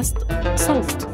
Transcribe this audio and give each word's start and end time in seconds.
بودكاست 0.00 0.16
صوت. 0.56 1.08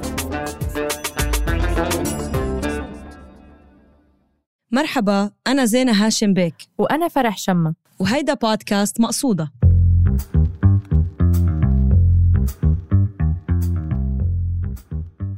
مرحبا 4.72 5.31
أنا 5.47 5.65
زينة 5.65 6.06
هاشم 6.06 6.35
بيك. 6.35 6.54
وأنا 6.79 7.09
فرح 7.09 7.38
شمة. 7.38 7.75
وهيدا 7.99 8.35
بودكاست 8.35 9.01
مقصودة. 9.01 9.53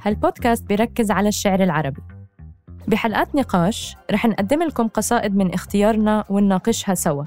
هالبودكاست 0.02 0.64
بيركز 0.64 1.10
على 1.10 1.28
الشعر 1.28 1.62
العربي. 1.62 2.02
بحلقات 2.88 3.34
نقاش 3.34 3.96
رح 4.10 4.26
نقدم 4.26 4.62
لكم 4.62 4.88
قصائد 4.88 5.36
من 5.36 5.54
اختيارنا 5.54 6.24
ونناقشها 6.28 6.94
سوا. 6.94 7.24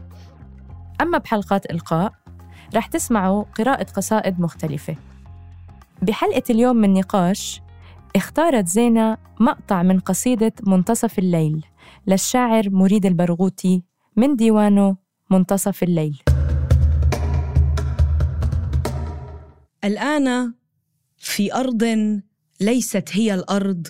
أما 1.01 1.17
بحلقات 1.17 1.71
إلقاء 1.71 2.13
رح 2.75 2.87
تسمعوا 2.87 3.43
قراءة 3.57 3.83
قصائد 3.83 4.39
مختلفة. 4.39 4.95
بحلقة 6.01 6.43
اليوم 6.49 6.75
من 6.75 6.93
نقاش 6.93 7.61
اختارت 8.15 8.67
زينة 8.67 9.17
مقطع 9.39 9.83
من 9.83 9.99
قصيدة 9.99 10.53
منتصف 10.67 11.19
الليل 11.19 11.65
للشاعر 12.07 12.69
مريد 12.69 13.05
البرغوثي 13.05 13.83
من 14.15 14.35
ديوانه 14.35 14.97
منتصف 15.29 15.83
الليل. 15.83 16.21
الآن 19.83 20.53
في 21.17 21.53
أرض 21.53 21.83
ليست 22.61 23.09
هي 23.11 23.33
الأرض 23.33 23.87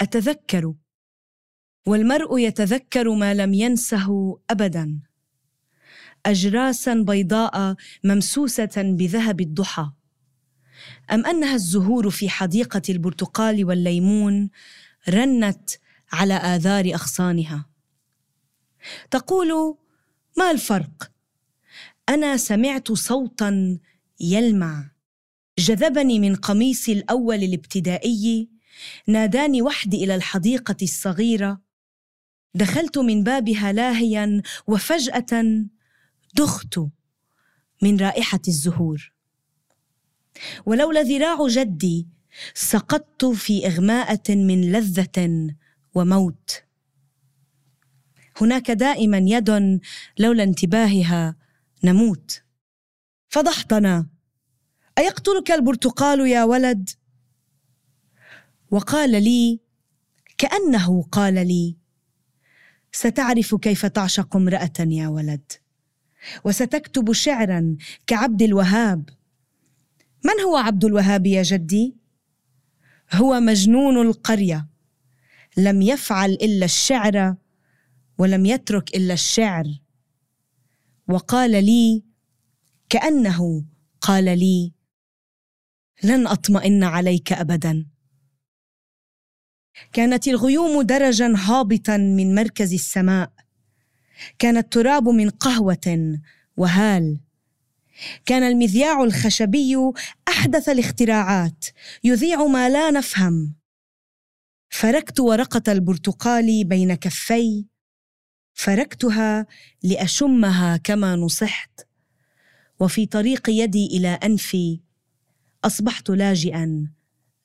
أتذكر 0.00 0.74
والمرء 1.86 2.38
يتذكر 2.38 3.14
ما 3.14 3.34
لم 3.34 3.54
ينسه 3.54 4.38
أبداً. 4.50 5.00
أجراسا 6.26 6.94
بيضاء 6.94 7.74
ممسوسة 8.04 8.72
بذهب 8.76 9.40
الضحى. 9.40 9.90
أم 11.10 11.26
أنها 11.26 11.54
الزهور 11.54 12.10
في 12.10 12.28
حديقة 12.28 12.82
البرتقال 12.88 13.64
والليمون 13.64 14.50
رنت 15.08 15.70
على 16.12 16.34
آذار 16.34 16.84
أغصانها؟ 16.94 17.66
تقول 19.10 19.76
ما 20.38 20.50
الفرق؟ 20.50 21.10
أنا 22.08 22.36
سمعت 22.36 22.92
صوتا 22.92 23.78
يلمع. 24.20 24.90
جذبني 25.58 26.18
من 26.18 26.36
قميصي 26.36 26.92
الأول 26.92 27.42
الابتدائي 27.42 28.48
ناداني 29.06 29.62
وحدي 29.62 30.04
إلى 30.04 30.14
الحديقة 30.14 30.76
الصغيرة. 30.82 31.60
دخلت 32.54 32.98
من 32.98 33.22
بابها 33.22 33.72
لاهيا 33.72 34.42
وفجأة 34.66 35.64
دخت 36.34 36.80
من 37.82 37.96
رائحة 37.96 38.40
الزهور. 38.48 39.13
ولولا 40.66 41.02
ذراع 41.02 41.46
جدي 41.48 42.06
سقطت 42.54 43.24
في 43.24 43.66
إغماءة 43.66 44.30
من 44.30 44.72
لذة 44.72 45.54
وموت. 45.94 46.62
هناك 48.40 48.70
دائما 48.70 49.18
يد 49.18 49.80
لولا 50.18 50.42
انتباهها 50.42 51.36
نموت. 51.84 52.42
فضحتنا. 53.28 54.06
أيقتلك 54.98 55.50
البرتقال 55.50 56.20
يا 56.20 56.44
ولد؟ 56.44 56.90
وقال 58.70 59.10
لي 59.10 59.60
كأنه 60.38 61.02
قال 61.02 61.34
لي 61.34 61.76
ستعرف 62.92 63.54
كيف 63.54 63.86
تعشق 63.86 64.36
امرأة 64.36 64.72
يا 64.80 65.08
ولد؟ 65.08 65.52
وستكتب 66.44 67.12
شعرا 67.12 67.76
كعبد 68.06 68.42
الوهاب. 68.42 69.08
من 70.24 70.40
هو 70.40 70.56
عبد 70.56 70.84
الوهاب 70.84 71.26
يا 71.26 71.42
جدي؟ 71.42 71.96
هو 73.12 73.40
مجنون 73.40 74.06
القرية 74.06 74.68
لم 75.56 75.82
يفعل 75.82 76.30
إلا 76.30 76.64
الشعر 76.64 77.36
ولم 78.18 78.46
يترك 78.46 78.96
إلا 78.96 79.14
الشعر. 79.14 79.64
وقال 81.08 81.64
لي 81.64 82.04
كأنه 82.88 83.64
قال 84.00 84.24
لي 84.24 84.72
لن 86.04 86.26
أطمئن 86.26 86.84
عليك 86.84 87.32
ابدا. 87.32 87.86
كانت 89.92 90.28
الغيوم 90.28 90.82
درجا 90.82 91.34
هابطا 91.36 91.96
من 91.96 92.34
مركز 92.34 92.72
السماء. 92.72 93.32
كان 94.38 94.56
التراب 94.56 95.08
من 95.08 95.30
قهوة 95.30 96.18
وهال. 96.56 97.20
كان 98.26 98.42
المذياع 98.42 99.04
الخشبي 99.04 99.76
أحدث 100.28 100.68
الاختراعات 100.68 101.64
يذيع 102.04 102.44
ما 102.46 102.68
لا 102.68 102.90
نفهم. 102.90 103.54
فركت 104.70 105.20
ورقة 105.20 105.72
البرتقال 105.72 106.64
بين 106.64 106.94
كفي 106.94 107.66
فركتها 108.54 109.46
لأشمها 109.82 110.76
كما 110.76 111.16
نصحت. 111.16 111.80
وفي 112.80 113.06
طريق 113.06 113.50
يدي 113.50 113.86
إلى 113.86 114.08
أنفي 114.08 114.80
أصبحت 115.64 116.10
لاجئا 116.10 116.92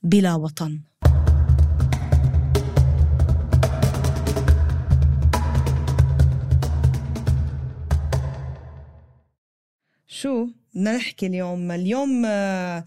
بلا 0.03 0.35
وطن. 0.35 0.88
شو 10.21 10.47
بدنا 10.73 10.97
نحكي 10.97 11.25
اليوم؟ 11.25 11.71
اليوم 11.71 12.23
آه، 12.25 12.83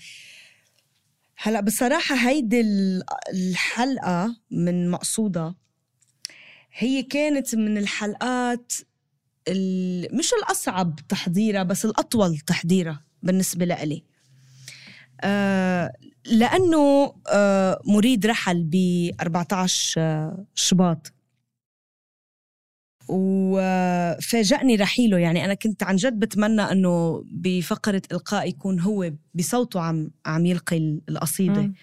هلا 1.36 1.60
بصراحة 1.60 2.14
هيدي 2.14 2.64
الحلقة 3.32 4.36
من 4.50 4.90
مقصودة. 4.90 5.54
هي 6.72 7.02
كانت 7.02 7.54
من 7.54 7.78
الحلقات 7.78 8.72
مش 10.12 10.32
الأصعب 10.42 11.00
تحضيرها 11.08 11.62
بس 11.62 11.84
الأطول 11.84 12.38
تحضيرها 12.38 13.04
بالنسبة 13.22 13.64
لإلي. 13.64 14.04
آه 15.20 15.92
لأنه 16.24 17.14
آه 17.28 17.80
مريد 17.84 18.26
رحل 18.26 18.62
ب 18.64 18.76
14 19.20 20.44
شباط. 20.54 21.12
وفاجأني 23.08 24.76
رحيله. 24.76 25.18
يعني 25.18 25.44
أنا 25.44 25.54
كنت 25.54 25.82
عن 25.82 25.96
جد 25.96 26.18
بتمنى 26.18 26.62
أنه 26.62 27.24
بفقرة 27.26 28.02
إلقاء 28.12 28.48
يكون 28.48 28.80
هو 28.80 29.12
بصوته 29.34 29.80
عم 29.80 30.10
عم 30.26 30.46
يلقي 30.46 31.00
القصيدة. 31.08 31.60
م. 31.60 31.74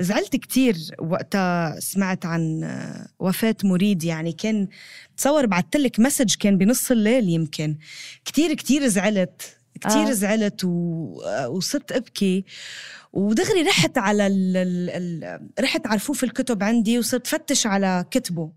زعلت 0.00 0.36
كتير 0.36 0.76
وقتها 0.98 1.80
سمعت 1.80 2.26
عن 2.26 2.70
وفاة 3.18 3.56
مريد. 3.64 4.04
يعني 4.04 4.32
كان 4.32 4.68
تصور 5.16 5.46
بعثت 5.46 5.76
لك 5.76 6.00
مسج 6.00 6.34
كان 6.34 6.58
بنص 6.58 6.90
الليل 6.90 7.28
يمكن. 7.28 7.78
كتير 8.24 8.54
كتير 8.54 8.86
زعلت 8.86 9.56
كتير 9.80 10.08
آه. 10.08 10.12
زعلت 10.12 10.64
و... 10.64 10.68
وصرت 11.48 11.92
أبكي. 11.92 12.44
ودغري 13.12 13.62
رحت 13.62 13.98
على 13.98 14.26
ال... 14.26 14.56
ال... 14.56 15.50
رحت 15.60 15.86
على 15.86 15.96
رفوف 15.96 16.24
الكتب 16.24 16.62
عندي 16.62 16.98
وصرت 16.98 17.26
فتش 17.26 17.66
على 17.66 18.04
كتبه. 18.10 18.52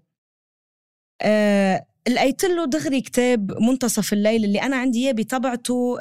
آه 1.21 1.85
لقيت 2.09 2.45
له 2.45 2.65
دغري 2.65 3.01
كتاب 3.01 3.61
منتصف 3.61 4.13
الليل 4.13 4.45
اللي 4.45 4.61
أنا 4.61 4.75
عندي 4.75 5.05
إياه 5.05 5.11
بطبعته 5.11 5.97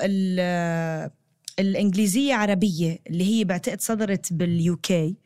الإنجليزية 1.58 2.34
عربية 2.34 2.98
اللي 3.10 3.24
هي 3.24 3.44
بعتقد 3.44 3.80
صدرت 3.80 4.32
بال 4.32 4.74
UK 4.74 5.16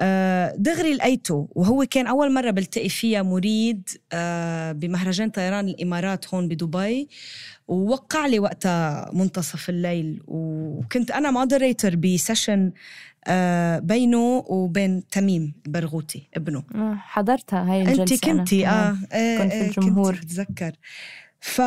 آه، 0.00 0.54
دغري 0.58 0.94
لقيته 0.94 1.48
وهو 1.50 1.86
كان 1.90 2.06
أول 2.06 2.32
مرة 2.34 2.50
بلتقي 2.50 2.88
فيها 2.88 3.22
مريد 3.22 3.88
آه، 4.12 4.72
بمهرجان 4.72 5.30
طيران 5.30 5.68
الإمارات 5.68 6.34
هون 6.34 6.48
بدبي. 6.48 7.08
ووقع 7.68 8.26
لي 8.26 8.38
وقتها 8.38 9.10
منتصف 9.12 9.70
الليل 9.70 10.22
وكنت 10.26 11.10
أنا 11.10 11.30
moderator 11.30 11.96
ب 11.96 12.06
session 12.06 12.72
بينه 13.78 14.44
وبين 14.48 15.08
تميم 15.08 15.54
برغوتي 15.66 16.28
ابنه. 16.34 16.62
حضرتها 16.96 17.72
هاي 17.72 17.82
الجلسة 17.82 18.02
انت 18.02 18.24
كنتي 18.24 18.66
آه 18.66 18.96
كنت 19.12 19.52
في 19.52 19.66
الجمهور 19.66 20.14
كنت 20.14 20.24
بتذكر 20.24 20.72
ف 21.40 21.60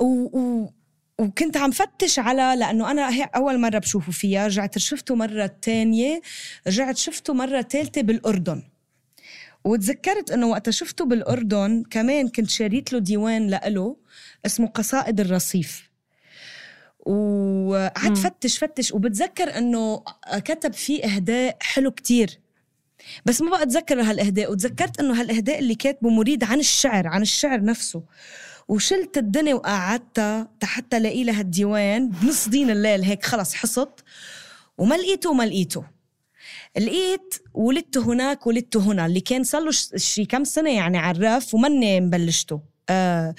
و... 0.00 0.04
و... 0.04 0.72
وكنت 1.18 1.56
عم 1.56 1.70
فتش 1.70 2.18
على 2.18 2.54
لأنه 2.58 2.90
أنا 2.90 3.10
هي 3.10 3.30
أول 3.36 3.60
مرة 3.60 3.78
بشوفه 3.78 4.12
فيها 4.12 4.46
رجعت 4.46 4.78
شفته 4.78 5.14
مرة 5.14 5.46
تانية 5.62 6.20
رجعت 6.66 6.96
شفته 6.96 7.34
مرة 7.34 7.62
ثالثه 7.62 8.02
بالأردن. 8.02 8.62
وتذكرت 9.64 10.30
إنه 10.30 10.46
وقتها 10.46 10.70
شفته 10.70 11.04
بالأردن 11.04 11.84
كمان 11.90 12.28
كنت 12.28 12.50
شاريت 12.50 12.92
له 12.92 12.98
ديوان 12.98 13.46
لإله 13.46 13.96
اسمه 14.46 14.66
قصائد 14.66 15.20
الرصيف. 15.20 15.87
وقعدت 17.08 18.18
فتش 18.18 18.58
فتش 18.58 18.92
وبتذكر 18.92 19.58
إنه 19.58 20.02
كتب 20.34 20.72
فيه 20.72 21.04
إهداء 21.04 21.56
حلو 21.60 21.90
كتير. 21.90 22.40
بس 23.26 23.40
ما 23.40 23.50
بقى 23.50 23.62
أتذكر 23.62 24.00
هالإهداء 24.02 24.52
وتذكرت 24.52 25.00
إنه 25.00 25.20
هالإهداء 25.20 25.58
اللي 25.58 25.74
كاتبه 25.74 26.10
مريد 26.10 26.44
عن 26.44 26.60
الشعر 26.60 27.06
عن 27.06 27.22
الشعر 27.22 27.64
نفسه. 27.64 28.02
وشلت 28.68 29.18
الدنيا 29.18 29.54
وقعدتها 29.54 30.48
حتى 30.62 31.00
لاقي 31.00 31.24
لها 31.24 31.40
الديوان 31.40 32.08
بنص 32.08 32.48
دين 32.48 32.70
الليل 32.70 33.02
هيك 33.02 33.24
خلص 33.24 33.54
حصت. 33.54 34.04
وما 34.78 34.94
لقيته 34.94 35.30
وما 35.30 35.42
لقيته. 35.42 35.84
لقيت 36.78 37.34
ولدت 37.54 37.98
هناك 37.98 38.46
ولدت 38.46 38.76
هنا 38.76 39.06
اللي 39.06 39.20
كان 39.20 39.44
صار 39.44 39.62
له 39.62 39.70
شي 39.96 40.24
كم 40.24 40.44
سنة 40.44 40.70
يعني 40.70 40.98
عرف 40.98 41.54
ومني 41.54 42.00
مبلشته. 42.00 42.60
آه 42.90 43.34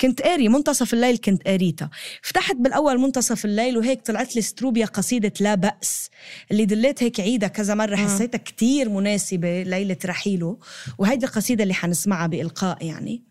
كنت 0.00 0.22
قاري 0.22 0.48
منتصف 0.48 0.94
الليل 0.94 1.16
كنت 1.16 1.42
قاريتها. 1.42 1.90
فتحت 2.22 2.56
بالأول 2.56 2.98
منتصف 2.98 3.44
الليل 3.44 3.78
وهيك 3.78 4.02
طلعت 4.02 4.36
لي 4.36 4.42
ستروبيا 4.42 4.86
قصيدة 4.86 5.32
لا 5.40 5.54
بأس. 5.54 6.10
اللي 6.50 6.64
دليت 6.64 7.02
هيك 7.02 7.20
عيدها 7.20 7.48
كذا 7.48 7.74
مرة 7.74 7.96
حسيتها 7.96 8.38
كتير 8.38 8.88
مناسبة 8.88 9.62
ليلة 9.62 9.96
رحيله. 10.04 10.58
وهيدي 10.98 11.26
القصيدة 11.26 11.62
اللي 11.62 11.74
حنسمعها 11.74 12.26
بإلقاء 12.26 12.84
يعني. 12.86 13.22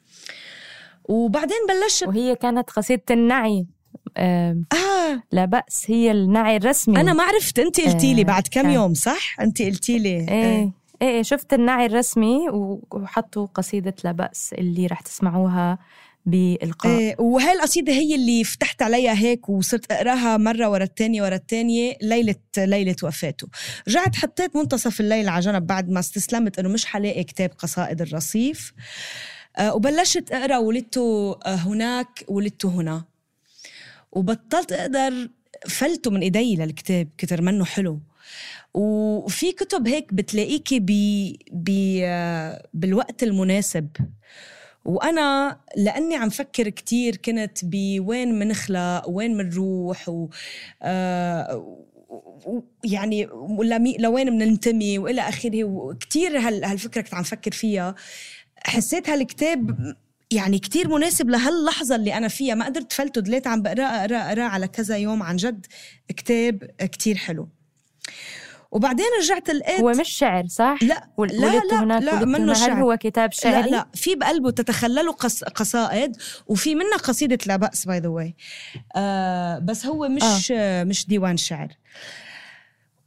وبعدين 1.03 1.57
بلشت 1.69 2.07
وهي 2.07 2.35
كانت 2.35 2.69
قصيدة 2.69 3.03
النعي. 3.11 3.65
آه, 4.17 4.57
آه. 4.73 5.23
لا 5.31 5.45
بأس 5.45 5.83
هي 5.87 6.11
النعي 6.11 6.57
الرسمي. 6.57 7.01
أنا 7.01 7.13
ما 7.13 7.23
عرفت 7.23 7.59
أنت 7.59 7.81
قلتي 7.81 8.13
لي 8.13 8.21
آه 8.21 8.25
بعد 8.25 8.47
كم 8.51 8.69
يوم 8.69 8.93
صح؟ 8.93 9.39
أنت 9.39 9.61
قلتي 9.61 9.99
لي 9.99 10.09
إيه. 10.09 10.63
آه. 10.63 10.71
إيه 11.03 11.21
شفت 11.21 11.53
النعي 11.53 11.85
الرسمي 11.85 12.49
وحطوا 12.91 13.45
قصيدة 13.45 13.95
لا 14.03 14.11
بأس 14.11 14.53
اللي 14.53 14.87
رح 14.87 15.01
تسمعوها 15.01 15.79
بإلقاء. 16.25 16.97
إيه 16.97 17.15
وهي 17.19 17.51
القصيدة 17.53 17.93
هي 17.93 18.15
اللي 18.15 18.43
فتحت 18.43 18.81
عليها 18.81 19.13
هيك 19.13 19.49
وصرت 19.49 19.91
أقراها 19.91 20.37
مرة 20.37 20.69
ورا 20.69 20.83
الثانية 20.83 21.23
ورا 21.23 21.35
الثانية 21.35 21.97
ليلة 22.01 22.35
ليلة 22.57 22.95
وفاته. 23.03 23.47
رجعت 23.87 24.15
حطيت 24.15 24.55
منتصف 24.55 24.99
الليل 25.01 25.29
على 25.29 25.39
جنب 25.39 25.67
بعد 25.67 25.89
ما 25.89 25.99
استسلمت 25.99 26.59
إنه 26.59 26.69
مش 26.69 26.85
حلاقي 26.85 27.23
كتاب 27.23 27.51
قصائد 27.57 28.01
الرصيف. 28.01 28.73
أه 29.57 29.75
وبلشت 29.75 30.31
أقرأ 30.31 30.57
ولدته 30.57 31.39
آه، 31.45 31.55
هناك 31.55 32.23
ولدته 32.27 32.69
هنا. 32.69 33.03
وبطلت 34.11 34.71
أقدر 34.71 35.29
فلته 35.67 36.11
من 36.11 36.21
إيدي 36.21 36.55
للكتاب 36.55 37.07
كتر 37.17 37.41
منه 37.41 37.65
حلو. 37.65 37.99
وفي 38.73 39.51
كتب 39.51 39.87
هيك 39.87 40.13
بتلاقيكي 40.13 40.79
بي 40.79 41.39
بي 41.51 42.01
بالوقت 42.73 43.23
المناسب. 43.23 43.87
وأنا 44.85 45.59
لأني 45.77 46.15
عم 46.15 46.29
فكر 46.29 46.69
كتير 46.69 47.15
كنت 47.15 47.65
بوين 47.65 48.39
منخلق 48.39 49.09
وين 49.09 49.37
منروح 49.37 50.09
و 50.09 50.29
آه 50.81 51.79
يعني 52.83 53.29
لوين 53.99 54.29
بننتمي 54.29 54.97
وإلى 54.97 55.21
آخره. 55.21 55.63
وكثير 55.63 56.39
هالفكرة 56.39 57.01
كنت 57.01 57.13
عم 57.13 57.23
فكر 57.23 57.51
فيها. 57.51 57.95
حسيت 58.57 59.09
هالكتاب 59.09 59.95
يعني 60.31 60.59
كتير 60.59 60.87
مناسب 60.87 61.29
لهاللحظة 61.29 61.95
اللي 61.95 62.17
أنا 62.17 62.27
فيها. 62.27 62.55
ما 62.55 62.65
قدرت 62.65 62.91
فلته 62.91 63.21
دليت 63.21 63.47
عم 63.47 63.61
بقرأ 63.61 63.83
أقرأ 63.83 64.17
أقرأ 64.17 64.43
على 64.43 64.67
كذا 64.67 64.97
يوم 64.97 65.23
عن 65.23 65.35
جد 65.35 65.65
كتاب 66.07 66.63
كتير 66.79 67.15
حلو. 67.15 67.49
وبعدين 68.73 69.05
رجعت 69.21 69.49
لقيت 69.49 69.81
هو 69.81 69.91
مش 69.91 70.09
شعر 70.09 70.47
صح؟ 70.47 70.77
لا 70.81 71.07
لا 71.17 71.61
لا, 71.71 71.83
هناك 71.83 72.03
لا 72.03 72.25
منه 72.25 72.53
شعر. 72.53 72.83
هو 72.83 72.97
كتاب 72.97 73.31
شعري؟ 73.31 73.69
لا 73.69 73.75
لا 73.75 73.87
في 73.93 74.15
بقلبه 74.15 74.51
تتخلله 74.51 75.11
قص... 75.11 75.43
قصائد 75.43 76.17
وفي 76.47 76.75
منها 76.75 76.97
قصيدة 76.97 77.37
لا 77.45 77.55
بأس 77.55 77.85
by 77.85 77.99
the 77.99 78.07
way 78.07 78.35
بس 79.65 79.85
هو 79.85 80.07
مش 80.07 80.53
آه. 80.55 80.83
مش 80.83 81.07
ديوان 81.07 81.37
شعر. 81.37 81.67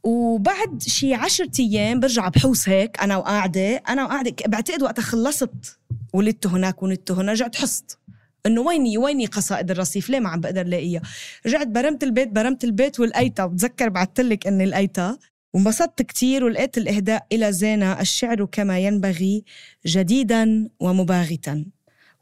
وبعد 0.03 0.83
شي 0.83 1.13
عشرة 1.13 1.51
أيام 1.59 1.99
برجع 1.99 2.27
بحوس 2.27 2.69
هيك 2.69 3.01
أنا 3.01 3.17
وقاعدة 3.17 3.75
أنا 3.89 4.03
وقاعدة 4.03 4.35
بعتقد 4.47 4.83
وقتها 4.83 5.01
خلصت 5.01 5.79
ولدت 6.13 6.47
هناك 6.47 6.83
ولدت 6.83 7.11
هنا 7.11 7.31
رجعت 7.31 7.55
حسيت 7.55 7.97
إنه 8.45 8.61
ويني 8.61 8.97
ويني 8.97 9.25
قصائد 9.25 9.71
الرصيف؟ 9.71 10.09
ليه 10.09 10.19
ما 10.19 10.29
عم 10.29 10.41
بقدر 10.41 10.63
لاقيها؟ 10.63 11.01
رجعت 11.45 11.67
برمت 11.67 12.03
البيت 12.03 12.27
برمت 12.27 12.63
البيت 12.63 12.99
ولقيتها 12.99 13.45
بتذكر 13.45 13.89
بعثت 13.89 14.19
لك 14.19 14.47
إني 14.47 14.65
لقيتها 14.65 15.17
وانبسطت 15.53 16.01
كتير 16.01 16.43
ولقيت 16.43 16.77
الإهداء 16.77 17.25
إلى 17.31 17.51
زينة 17.51 18.01
الشعر 18.01 18.45
كما 18.45 18.79
ينبغي 18.79 19.43
جديدا 19.85 20.69
ومباغتا. 20.79 21.65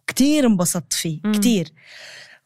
كتير 0.08 0.48
انبسطت 0.48 0.94
فيه 0.94 1.20
كتير. 1.34 1.72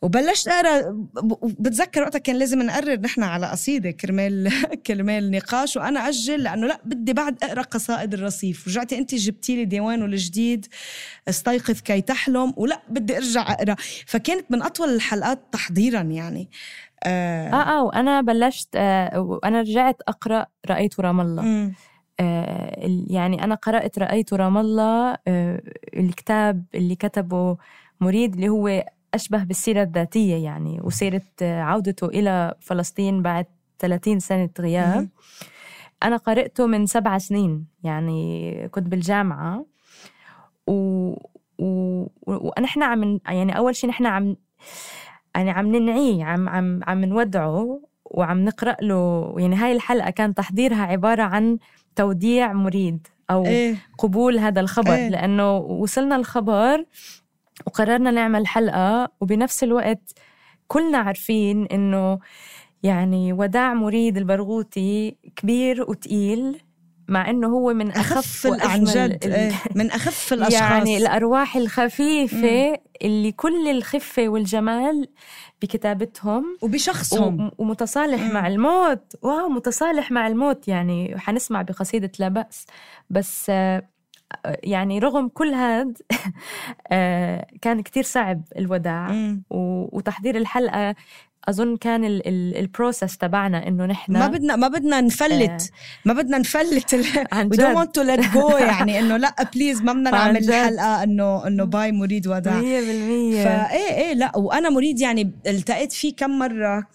وبلشت 0.02 0.48
أقرأ 0.48 1.08
بتذكر 1.44 2.02
وقتها 2.02 2.20
كان 2.20 2.36
لازم 2.36 2.62
نقرر 2.62 3.00
نحن 3.00 3.24
على 3.24 3.48
قصيدة 3.48 3.92
كرمال 3.92 4.52
كرمال 4.88 5.32
نقاش 5.32 5.78
وأنا 5.78 6.10
أجل 6.10 6.44
لأنه 6.44 6.68
لا 6.68 6.82
بدي 6.86 7.14
بعد 7.14 7.44
أقرأ 7.44 7.62
قصائد 7.62 8.14
الرصيف. 8.14 8.68
رجعتي 8.68 8.98
انت 8.98 9.16
جبتي 9.16 9.56
لي 9.56 9.66
ديوانه 9.66 10.06
الجديد 10.06 10.66
استيقظ 11.30 11.80
كي 11.80 12.02
تحلم 12.02 12.54
ولا 12.58 12.82
بدي 12.90 13.18
أرجع 13.18 13.52
أقرأ. 13.52 13.76
فكانت 14.06 14.46
من 14.52 14.62
أطول 14.62 14.90
الحلقات 14.90 15.40
تحضيرا 15.52 16.02
يعني. 16.02 16.50
آه. 17.04 17.50
آه, 17.50 17.80
آه 17.80 17.84
وأنا 17.84 18.22
بلشت 18.22 18.70
آه 18.76 19.20
وأنا 19.20 19.62
رجعت 19.62 20.02
أقرأ 20.08 20.46
رأيت 20.70 21.00
رام 21.00 21.22
الله. 21.22 21.44
آه 22.20 22.88
يعني 23.08 23.44
أنا 23.44 23.56
قرأت 23.56 24.00
رأيت 24.00 24.34
رام 24.34 24.58
الله 24.58 25.18
آه 25.28 25.62
الكتاب 25.94 26.66
اللي 26.76 26.96
كتبه 26.96 27.58
مريد 28.02 28.34
اللي 28.34 28.50
هو 28.50 28.84
أشبه 29.14 29.44
بالسيرة 29.44 29.84
الذاتية 29.84 30.44
يعني 30.44 30.80
وسيرة 30.84 31.22
آه، 31.42 31.62
عودته 31.62 32.08
إلى 32.08 32.56
فلسطين 32.60 33.22
بعد 33.22 33.46
30 33.80 34.20
سنة 34.20 34.50
غياب. 34.60 35.10
أنا 36.04 36.18
قرأته 36.18 36.66
من 36.68 36.86
سبع 36.86 37.18
سنين 37.18 37.66
يعني 37.84 38.68
كنت 38.72 38.88
بالجامعة. 38.88 39.66
و, 40.68 40.74
و... 41.60 42.06
ونحن 42.28 42.84
عم 42.84 43.20
يعني 43.28 43.58
أول 43.58 43.76
شيء 43.76 43.90
نحن 43.90 44.06
عم 44.06 44.36
يعني 45.36 45.52
عم 45.52 45.76
ننعيه 45.76 46.24
عم 46.24 46.50
عم 46.50 46.80
عم 46.88 47.06
نودعه 47.06 47.82
وعم 48.06 48.46
نقرأ 48.46 48.76
له 48.82 49.36
يعني 49.38 49.56
هاي 49.56 49.72
الحلقة 49.72 50.10
كان 50.10 50.34
تحضيرها 50.34 50.82
عبارة 50.82 51.24
عن 51.24 51.58
توديع 51.96 52.54
مريد 52.54 53.08
أو 53.30 53.46
إيه؟ 53.46 53.76
قبول 53.98 54.40
هذا 54.40 54.62
الخبر 54.62 54.94
إيه؟ 54.94 55.10
لأنه 55.10 55.58
وصلنا 55.58 56.16
الخبر 56.16 56.86
وقررنا 57.68 58.12
نعمل 58.12 58.48
حلقة 58.48 59.12
وبنفس 59.22 59.64
الوقت 59.64 60.14
كلنا 60.68 60.98
عارفين 60.98 61.66
إنه 61.66 62.20
يعني 62.84 63.34
وداع 63.34 63.74
مريد 63.74 64.18
البرغوثي 64.18 65.18
كبير 65.36 65.82
وتقيل 65.90 66.62
مع 67.10 67.30
إنه 67.30 67.48
هو 67.48 67.74
من 67.74 67.92
أخف, 67.92 68.48
أخف 68.48 68.66
عن 68.66 68.84
جد 68.84 69.26
إيه، 69.26 69.52
من 69.76 69.92
أخف 69.92 70.34
الأشخاص. 70.34 70.62
يعني 70.62 70.98
الأرواح 70.98 71.56
الخفيفة 71.56 72.70
مم. 72.70 72.76
اللي 73.02 73.32
كل 73.32 73.68
الخفة 73.68 74.30
والجمال 74.30 75.08
بكتابتهم 75.62 76.58
وبشخصهم. 76.62 77.52
ومتصالح 77.58 78.22
مم. 78.22 78.34
مع 78.34 78.48
الموت. 78.48 79.14
واو 79.22 79.50
متصالح 79.50 80.12
مع 80.12 80.28
الموت. 80.28 80.68
يعني 80.68 81.18
حنسمع 81.18 81.62
بقصيدة 81.62 82.12
لا 82.20 82.28
بأس. 82.28 82.66
بس 83.10 83.50
آه، 83.50 83.84
يعني 84.64 85.00
رغم 85.00 85.28
كل 85.28 85.54
هاد 85.54 85.98
آه، 86.92 87.48
كان 87.62 87.82
كتير 87.82 88.04
صعب 88.04 88.42
الوداع. 88.58 89.36
وتحضير 89.50 90.38
الحلقة 90.38 90.96
أظن 91.50 91.78
كان 91.78 92.22
ال 92.26 92.37
process 92.37 93.18
تبعنا 93.18 93.68
إنه 93.68 93.86
نحن 93.86 94.14
ما 94.14 94.28
بدنا 94.28 94.56
ما 94.56 94.68
بدنا 94.68 95.02
نفلت. 95.02 95.50
آه. 95.50 95.60
ما 96.06 96.14
بدنا 96.14 96.38
نفلت 96.38 96.94
وي 96.94 97.04
دونت 97.34 97.62
ونت 97.62 97.96
تو 97.96 98.02
ليت 98.02 98.20
جو 98.34 98.50
يعني 98.50 99.00
إنه 99.00 99.18
لا 99.18 99.36
please 99.56 99.82
ما 99.82 99.94
بدنا 99.94 100.12
نعمل 100.12 100.50
الحلقة 100.50 101.04
انه 101.04 101.48
إنه 101.48 101.64
bye 101.64 101.92
مريد 101.92 102.28
وداع 102.28 102.62
100% 102.62 102.64
فايه 102.64 103.94
إيه 103.94 104.14
لا 104.14 104.38
وأنا 104.38 104.70
مريد 104.70 105.00
يعني 105.00 105.32
التقيت 105.48 105.92
فيه 105.94 106.16
كم 106.16 106.40
مرة 106.40 106.88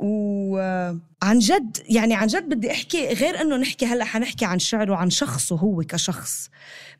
وعن 0.00 1.38
جد 1.38 1.78
يعني 1.88 2.14
عن 2.14 2.26
جد 2.26 2.48
بدي 2.48 2.70
أحكي 2.72 3.08
غير 3.08 3.40
إنه 3.40 3.56
نحكي 3.56 3.86
هلأ 3.86 4.04
حنحكي 4.04 4.44
عن 4.44 4.58
شعره 4.58 4.96
عن 4.96 5.10
شخصه 5.10 5.56
هو 5.56 5.82
كشخص. 5.82 6.50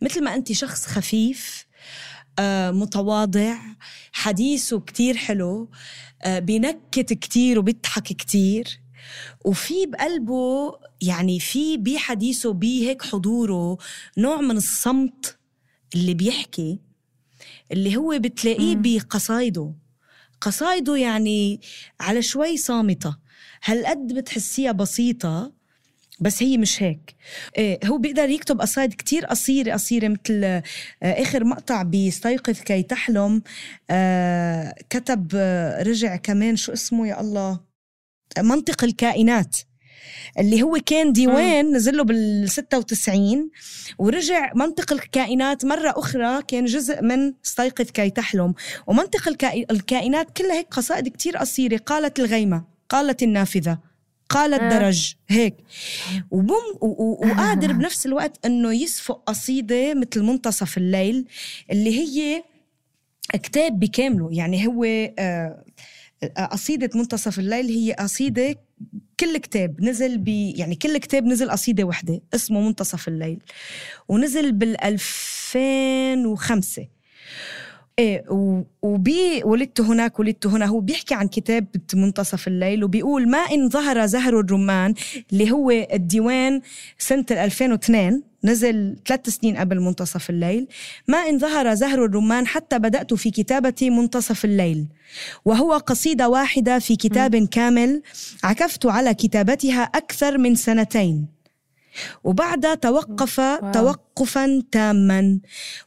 مثل 0.02 0.24
ما 0.24 0.34
انت 0.34 0.52
شخص 0.52 0.86
خفيف 0.86 1.66
آه 2.38 2.70
متواضع 2.70 3.54
حديثه 4.12 4.80
كتير 4.80 5.16
حلو 5.16 5.68
بينكت 6.26 7.12
كتير 7.12 7.58
وبيضحك 7.58 8.02
كتير. 8.02 8.80
وفي 9.44 9.86
بقلبه 9.86 10.72
يعني 11.00 11.40
في 11.40 11.76
بحديثه 11.76 12.52
بهيك 12.52 13.02
حضوره 13.02 13.78
نوع 14.18 14.40
من 14.40 14.56
الصمت 14.56 15.38
اللي 15.94 16.14
بيحكي 16.14 16.78
اللي 17.72 17.96
هو 17.96 18.18
بتلاقيه 18.18 18.76
بقصايده. 18.76 19.74
قصايده 20.40 20.96
يعني 20.96 21.60
على 22.00 22.22
شوي 22.22 22.56
صامتة. 22.56 23.16
هالقد 23.64 24.12
بتحسيها 24.12 24.72
بسيطة 24.72 25.52
بس 26.20 26.42
هي 26.42 26.58
مش 26.58 26.82
هيك. 26.82 27.16
إيه 27.58 27.80
هو 27.86 27.98
بيقدر 27.98 28.28
يكتب 28.28 28.60
قصايد 28.60 28.94
كتير 28.94 29.26
قصيرة 29.26 29.72
قصيرة 29.72 30.08
مثل 30.08 30.44
آه 30.44 30.62
آخر 31.02 31.44
مقطع 31.44 31.82
بيستيقظ 31.82 32.60
كي 32.60 32.82
تحلم 32.82 33.42
آه 33.90 34.74
كتب 34.90 35.32
آه 35.34 35.82
رجع 35.82 36.16
كمان 36.16 36.56
شو 36.56 36.72
اسمه 36.72 37.08
يا 37.08 37.20
الله؟ 37.20 37.60
منطق 38.38 38.84
الكائنات 38.84 39.56
اللي 40.38 40.62
هو 40.62 40.78
كان 40.86 41.12
ديوان 41.12 41.76
نزل 41.76 41.96
له 41.96 42.04
بال 42.04 42.50
96 42.50 43.50
ورجع 43.98 44.52
منطق 44.54 44.92
الكائنات 44.92 45.64
مرة 45.64 45.94
أخرى 45.96 46.42
كان 46.42 46.64
جزء 46.64 47.02
من 47.02 47.32
استيقظ 47.46 47.90
كي 47.90 48.10
تحلم. 48.10 48.54
ومنطق 48.86 49.28
الكائنات 49.70 50.30
كلها 50.36 50.58
هيك 50.58 50.66
قصائد 50.70 51.08
كتير 51.08 51.36
قصيرة 51.36 51.76
قالت 51.76 52.20
الغيمة 52.20 52.64
قالت 52.88 53.22
النافذة. 53.22 53.89
قال 54.30 54.54
الدرج. 54.54 55.14
هيك. 55.28 55.54
وبم 56.30 56.54
وقادر 56.80 57.72
بنفس 57.72 58.06
الوقت 58.06 58.46
إنه 58.46 58.72
يسفق 58.72 59.22
قصيدة 59.26 59.94
مثل 59.94 60.22
منتصف 60.22 60.78
الليل 60.78 61.26
اللي 61.70 61.98
هي 61.98 62.42
كتاب 63.32 63.80
بكامله. 63.80 64.28
يعني 64.32 64.66
هو 64.66 64.84
آه 65.18 65.64
قصيدة 66.50 66.90
منتصف 66.94 67.38
الليل 67.38 67.66
هي 67.66 67.92
قصيدة 67.92 68.56
كل 69.20 69.36
كتاب 69.36 69.84
نزل 69.84 70.18
ب 70.18 70.28
يعني 70.28 70.74
كل 70.74 70.98
كتاب 70.98 71.24
نزل 71.24 71.50
قصيدة 71.50 71.84
وحدة 71.84 72.20
اسمه 72.34 72.60
منتصف 72.60 73.08
الليل. 73.08 73.38
ونزل 74.08 74.52
بال 74.52 74.84
2005 74.84 76.86
إيه 78.00 78.24
وبي 78.82 79.42
ولدت 79.44 79.80
هناك 79.80 80.20
ولدت 80.20 80.46
هنا. 80.46 80.66
هو 80.66 80.80
بيحكي 80.80 81.14
عن 81.14 81.28
كتاب 81.28 81.66
منتصف 81.94 82.48
الليل 82.48 82.84
وبيقول 82.84 83.28
ما 83.30 83.38
إن 83.38 83.68
ظهر 83.68 84.06
زهر 84.06 84.40
الرمان 84.40 84.94
اللي 85.32 85.50
هو 85.50 85.70
الديوان 85.70 86.60
سنة 86.98 87.24
2002 87.30 88.22
نزل 88.44 88.96
ثلاث 89.06 89.28
سنين 89.28 89.56
قبل 89.56 89.80
منتصف 89.80 90.30
الليل. 90.30 90.66
ما 91.08 91.18
إن 91.18 91.38
ظهر 91.38 91.74
زهر 91.74 92.04
الرمان 92.04 92.46
حتى 92.46 92.78
بدأت 92.78 93.14
في 93.14 93.30
كتابة 93.30 93.90
منتصف 93.90 94.44
الليل. 94.44 94.86
وهو 95.44 95.72
قصيدة 95.72 96.28
واحدة 96.28 96.78
في 96.78 96.96
كتاب. 96.96 97.36
كامل 97.36 98.02
عكفت 98.44 98.86
على 98.86 99.14
كتابتها 99.14 99.82
أكثر 99.82 100.38
من 100.38 100.54
سنتين. 100.54 101.39
وبعدها 102.24 102.74
توقف 102.74 103.38
واو. 103.38 103.72
توقفا 103.72 104.62
تاما. 104.72 105.38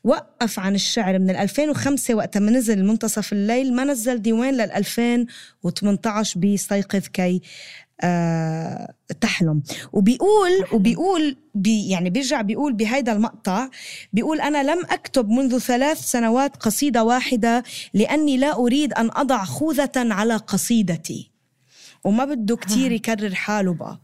وقف 0.03 0.59
عن 0.59 0.75
الشعر 0.75 1.19
من 1.19 1.29
2005 1.29 2.15
وقت 2.15 2.37
ما 2.37 2.51
نزل 2.51 2.85
منتصف 2.85 3.33
الليل 3.33 3.73
ما 3.75 3.83
نزل 3.83 4.21
ديوان 4.21 4.53
لل 4.53 4.71
2018 4.71 6.39
بيستيقظ 6.39 7.07
كي 7.13 7.41
آه 8.01 8.93
تحلم. 9.21 9.63
وبيقول 9.93 10.51
وبيقول 10.73 11.37
بي 11.55 11.89
يعني 11.89 12.09
بيرجع 12.09 12.41
بيقول 12.41 12.73
بهيدا 12.73 13.11
المقطع 13.11 13.69
بيقول 14.13 14.41
أنا 14.41 14.63
لم 14.63 14.81
أكتب 14.89 15.29
منذ 15.29 15.57
ثلاث 15.59 15.99
سنوات 15.99 16.57
قصيدة 16.57 17.03
واحدة 17.03 17.63
لأني 17.93 18.37
لا 18.37 18.55
أريد 18.55 18.93
أن 18.93 19.09
أضع 19.13 19.43
خوذة 19.43 19.91
على 19.95 20.35
قصيدتي. 20.35 21.32
وما 22.03 22.25
بده 22.25 22.55
كتير 22.55 22.91
يكرر 22.91 23.35
حاله 23.35 23.73
بقى. 23.73 23.99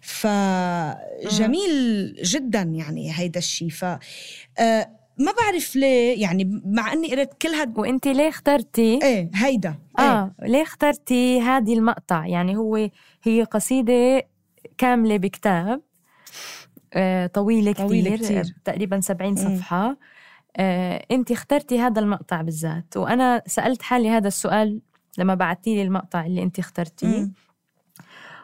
فجميل 0.00 2.12
جدا 2.22 2.62
يعني 2.62 3.12
هيدا 3.14 3.38
الشيء 3.38 3.68
ف 3.68 3.84
آه 4.58 4.90
ما 5.18 5.32
بعرف 5.42 5.76
ليه 5.76 6.22
يعني 6.22 6.62
مع 6.64 6.92
إني 6.92 7.10
قريت 7.10 7.34
كل 7.42 7.48
هاد 7.48 7.78
وانت 7.78 8.08
ليه 8.08 8.28
اخترتي؟ 8.28 8.98
إيه 9.02 9.30
هيدا 9.34 9.74
آه 9.98 10.34
إيه. 10.42 10.48
ليه 10.48 10.62
اخترتي 10.62 11.40
هذه 11.40 11.74
المقطع؟ 11.74 12.26
يعني 12.26 12.56
هو 12.56 12.88
هي 13.22 13.42
قصيدة 13.42 14.22
كاملة 14.78 15.16
بكتاب 15.16 15.82
آه 16.94 17.26
طويلة, 17.26 17.72
طويلة 17.72 18.16
كتير, 18.16 18.42
كتير. 18.42 18.54
تقريبا 18.64 19.00
70 19.00 19.36
صفحة. 19.36 19.96
آه 20.56 21.06
انت 21.10 21.32
اخترتي 21.32 21.80
هذا 21.80 22.00
المقطع 22.00 22.42
بالذات. 22.42 22.96
وأنا 22.96 23.42
سألت 23.46 23.82
حالي 23.82 24.10
هذا 24.10 24.28
السؤال 24.28 24.80
لما 25.18 25.34
بعتي 25.34 25.74
لي 25.74 25.82
المقطع 25.82 26.26
اللي 26.26 26.42
انت 26.42 26.58
اخترتيه. 26.58 27.28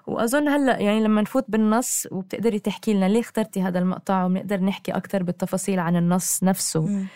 وأظن 0.06 0.48
هلأ 0.48 0.78
يعني 0.78 1.04
لما 1.04 1.22
نفوت 1.22 1.44
بالنص 1.48 2.06
وبتقدري 2.10 2.58
تحكي 2.58 2.94
لنا 2.94 3.08
ليه 3.08 3.20
اخترتي 3.20 3.62
هذا 3.62 3.78
المقطع 3.78 4.24
وبنقدر 4.24 4.60
نحكي 4.60 4.92
أكثر 4.92 5.22
بالتفاصيل 5.22 5.78
عن 5.78 5.96
النص 5.96 6.44
نفسه. 6.44 7.06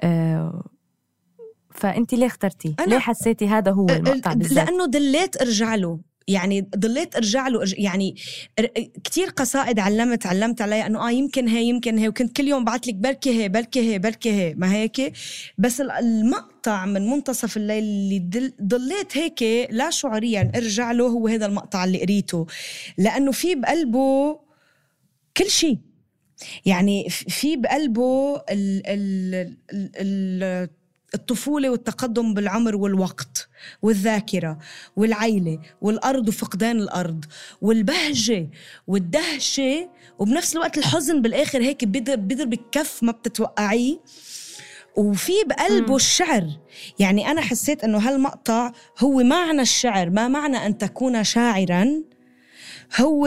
آه 0.00 0.64
فانت 1.70 2.14
ليه 2.14 2.26
اخترتيه؟ 2.26 2.74
ليه 2.86 2.98
حسيتي 2.98 3.48
هذا 3.48 3.70
هو 3.70 3.86
المقطع 3.88 4.32
بالذات؟ 4.32 4.68
لأنه 4.68 4.86
دليت 4.86 5.42
أرجع 5.42 5.74
له. 5.74 6.00
يعني 6.28 6.68
ضليت 6.76 7.16
أرجع 7.16 7.48
له 7.48 7.60
يعني 7.78 8.16
كثير 9.04 9.28
قصائد 9.28 9.78
علمت 9.78 10.26
علمت 10.26 10.62
عليها 10.62 10.86
إنه 10.86 11.08
آه 11.08 11.10
يمكن 11.10 11.48
هي 11.48 11.64
يمكن 11.64 11.98
هي 11.98 12.08
وكنت 12.08 12.36
كل 12.36 12.48
يوم 12.48 12.64
بعت 12.64 12.86
لك 12.86 12.94
بركي 12.94 13.42
هي 13.42 13.48
بركي 13.48 13.80
هي 13.80 13.98
بركي 13.98 14.30
هي 14.30 14.54
ما 14.54 14.72
هيك؟ 14.72 15.12
بس 15.58 15.80
المقطع 15.80 16.86
من 16.86 17.10
منتصف 17.10 17.56
الليل 17.56 17.84
اللي 17.84 18.52
ضليت 18.62 19.16
هيك 19.16 19.68
لا 19.70 19.90
شعوريا 19.90 20.52
أرجع 20.56 20.92
له 20.92 21.06
هو 21.06 21.28
هذا 21.28 21.46
المقطع 21.46 21.84
اللي 21.84 22.02
قريته 22.02 22.46
لأنه 22.98 23.32
في 23.32 23.54
بقلبه 23.54 24.40
كل 25.36 25.50
شيء 25.50 25.78
يعني 26.66 27.10
في 27.10 27.56
بقلبه 27.56 28.36
ال 28.36 28.82
ال 28.86 29.56
ال 29.72 30.68
الطفولة 31.14 31.70
والتقدم 31.70 32.34
بالعمر 32.34 32.76
والوقت. 32.76 33.47
والذاكرة 33.82 34.58
والعيلة 34.96 35.58
والأرض 35.80 36.28
وفقدان 36.28 36.76
الأرض 36.76 37.24
والبهجة 37.60 38.50
والدهشة 38.86 39.90
وبنفس 40.18 40.56
الوقت 40.56 40.78
الحزن 40.78 41.22
بالآخر 41.22 41.62
هيك 41.62 41.84
بيضرب 41.84 42.52
الكف 42.52 43.02
ما 43.02 43.12
بتتوقعيه. 43.12 44.00
وفي 44.96 45.32
بقلبه. 45.46 45.96
الشعر 45.96 46.46
يعني 46.98 47.30
أنا 47.30 47.40
حسيت 47.40 47.84
أنه 47.84 47.98
هالمقطع 47.98 48.72
هو 48.98 49.22
معنى 49.22 49.62
الشعر 49.62 50.10
ما 50.10 50.28
معنى 50.28 50.56
أن 50.56 50.78
تكون 50.78 51.24
شاعراً. 51.24 52.02
هو 53.00 53.24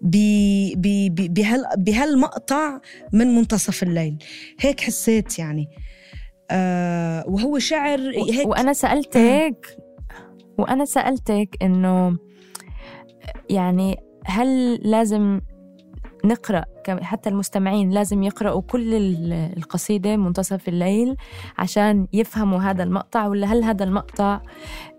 بي 0.00 0.74
بي 0.76 1.08
بهال 1.08 1.64
بهالمقطع 1.76 2.80
من 3.12 3.34
منتصف 3.34 3.82
الليل. 3.82 4.16
هيك 4.60 4.80
حسيت 4.80 5.38
يعني. 5.38 5.68
آه 6.50 7.24
وهو 7.28 7.58
شعر 7.58 8.00
هيك. 8.00 8.48
وأنا 8.48 8.72
سألتك 8.72 9.76
وأنا 10.58 10.84
سألتك 10.84 11.56
إنه 11.62 12.18
يعني 13.50 13.96
هل 14.26 14.74
لازم 14.90 15.40
نقرأ 16.24 16.64
حتى 16.88 17.28
المستمعين 17.30 17.90
لازم 17.90 18.22
يقرأوا 18.22 18.62
كل 18.62 18.94
القصيدة 19.56 20.16
منتصف 20.16 20.68
الليل 20.68 21.16
عشان 21.58 22.06
يفهموا 22.12 22.58
هذا 22.58 22.82
المقطع 22.82 23.26
ولا 23.26 23.46
هل 23.46 23.64
هذا 23.64 23.84
المقطع 23.84 24.40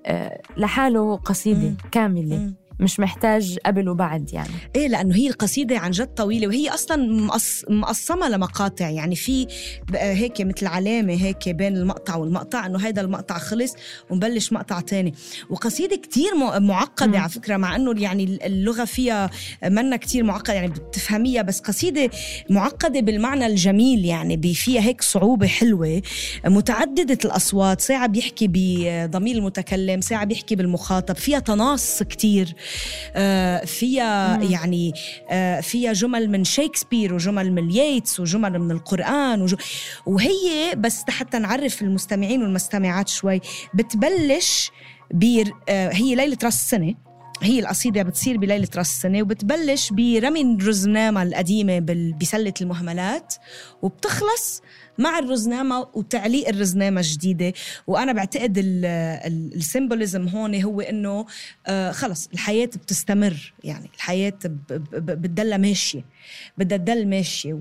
آه، 0.05 0.41
لحاله 0.57 1.15
قصيدة 1.15 1.73
كاملة؟ 1.91 2.53
مش 2.79 2.99
محتاج 2.99 3.57
قبل 3.65 3.89
وبعد 3.89 4.33
يعني 4.33 4.49
إيه 4.75 4.87
لأنه 4.87 5.15
هي 5.15 5.27
القصيدة 5.27 5.77
عن 5.77 5.91
جد 5.91 6.07
طويلة 6.07 6.47
وهي 6.47 6.69
أصلا. 6.69 7.29
مقسمه 7.69 8.29
لمقاطع 8.29 8.89
يعني 8.89 9.15
في 9.15 9.47
هيك 9.93 10.41
مثل 10.41 10.67
علامة 10.67 11.13
هيك 11.13 11.49
بين 11.49 11.77
المقطع 11.77 12.15
والمقطع 12.15 12.65
إنه 12.65 12.79
هذا 12.79 13.01
المقطع 13.01 13.37
خلص 13.37 13.73
ونبلش 14.09 14.53
مقطع 14.53 14.79
تاني 14.79 15.13
وقصيدة 15.49 15.95
كتير 15.95 16.35
معقدة. 16.59 17.19
على 17.19 17.29
فكرة 17.29 17.57
مع 17.57 17.75
إنه 17.75 18.01
يعني 18.01 18.39
اللغة 18.45 18.85
فيها 18.85 19.29
منا 19.63 19.97
كتير 19.97 20.23
معقدة 20.23 20.53
يعني 20.53 20.67
بتفهميها 20.67 21.41
بس 21.41 21.59
قصيدة 21.59 22.09
معقدة 22.49 22.99
بالمعنى 22.99 23.45
الجميل 23.45 24.05
يعني 24.05 24.53
فيها 24.53 24.81
هيك 24.81 25.01
صعوبة 25.01 25.47
حلوة 25.47 26.01
متعددة 26.45 27.17
الأصوات 27.25 27.81
ساعة 27.81 28.07
بيحكي 28.07 28.47
بضمير 28.51 29.35
المتكلم 29.37 30.01
ساعة 30.01 30.25
بيحكي 30.25 30.55
بالمخاطب 30.55 31.15
فيها 31.15 31.39
تناص 31.39 32.03
كتير 32.03 32.53
فيها 33.65 34.43
يعني 34.43 34.93
آه، 35.29 35.61
فيها 35.61 35.93
جمل 35.93 36.29
من 36.29 36.43
شيكسبير 36.43 37.13
وجمل 37.13 37.51
من 37.51 37.71
ييتس 37.71 38.19
وجمل 38.19 38.59
من 38.59 38.71
القرآن 38.71 39.47
وهي 40.05 40.75
بس 40.77 41.03
حتى 41.09 41.39
نعرف 41.39 41.81
المستمعين 41.81 42.41
والمستمعات 42.41 43.07
شوي 43.09 43.41
بتبلش 43.73 44.71
بير 45.13 45.53
آه، 45.69 45.89
هي 45.93 46.15
ليلة 46.15 46.37
راس 46.43 46.55
السنة 46.55 46.95
هي 47.41 47.59
القصيدة 47.59 48.03
بتصير 48.03 48.37
بليلة 48.37 48.67
راس 48.75 48.89
السنة 48.91 49.21
وبتبلش 49.21 49.89
برمي 49.91 50.41
الرزنامة 50.41 51.23
القديمة 51.23 51.79
بسلة 52.21 52.53
المهملات 52.61 53.33
وبتخلص 53.81 54.61
مع 54.97 55.19
الرزنامة 55.19 55.87
وتعليق 55.93 56.47
الرزنامة 56.47 57.01
الجديدة. 57.01 57.53
وأنا 57.87 58.13
بعتقد 58.13 58.53
السيمبوليزم 59.55 60.27
هون 60.27 60.61
هو 60.61 60.81
إنه 60.81 61.25
آه 61.67 61.91
خلص 61.91 62.29
الحياة 62.33 62.65
بتستمر. 62.65 63.53
يعني 63.63 63.89
الحياة 63.95 64.39
بتضلها 64.93 65.57
ماشية. 65.57 66.05
بدها 66.57 66.77
تضل 66.77 67.07
ماشية. 67.07 67.59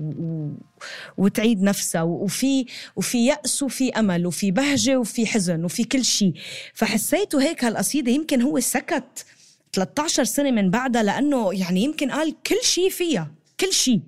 وتعيد 1.17 1.61
نفسها. 1.63 2.01
وفي 2.01 2.65
وفي 2.95 3.25
يأس 3.25 3.63
وفي 3.63 3.89
أمل 3.89 4.27
وفي 4.27 4.51
بهجة 4.51 4.99
وفي 4.99 5.25
حزن 5.25 5.65
وفي 5.65 5.83
كل 5.83 6.05
شيء. 6.05 6.33
فحسيته 6.73 7.41
هيك 7.43 7.63
هالقصيدة 7.63 8.11
يمكن 8.11 8.41
هو 8.41 8.59
سكت 8.59 9.25
13 9.73 10.23
سنة 10.23 10.51
من 10.51 10.69
بعدها 10.69 11.03
لأنه 11.03 11.53
يعني 11.53 11.83
يمكن 11.83 12.11
قال 12.11 12.35
كل 12.47 12.63
شيء 12.63 12.89
فيها. 12.89 13.31
كل 13.59 13.73
شيء. 13.73 14.01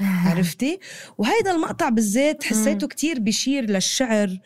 عرفتي؟ 0.26 0.78
وهيدا 1.18 1.50
المقطع 1.50 1.88
بالذات 1.88 2.44
حسيته 2.44 2.86
كتير 2.88 3.20
بشير 3.20 3.70
للشعر 3.70 4.38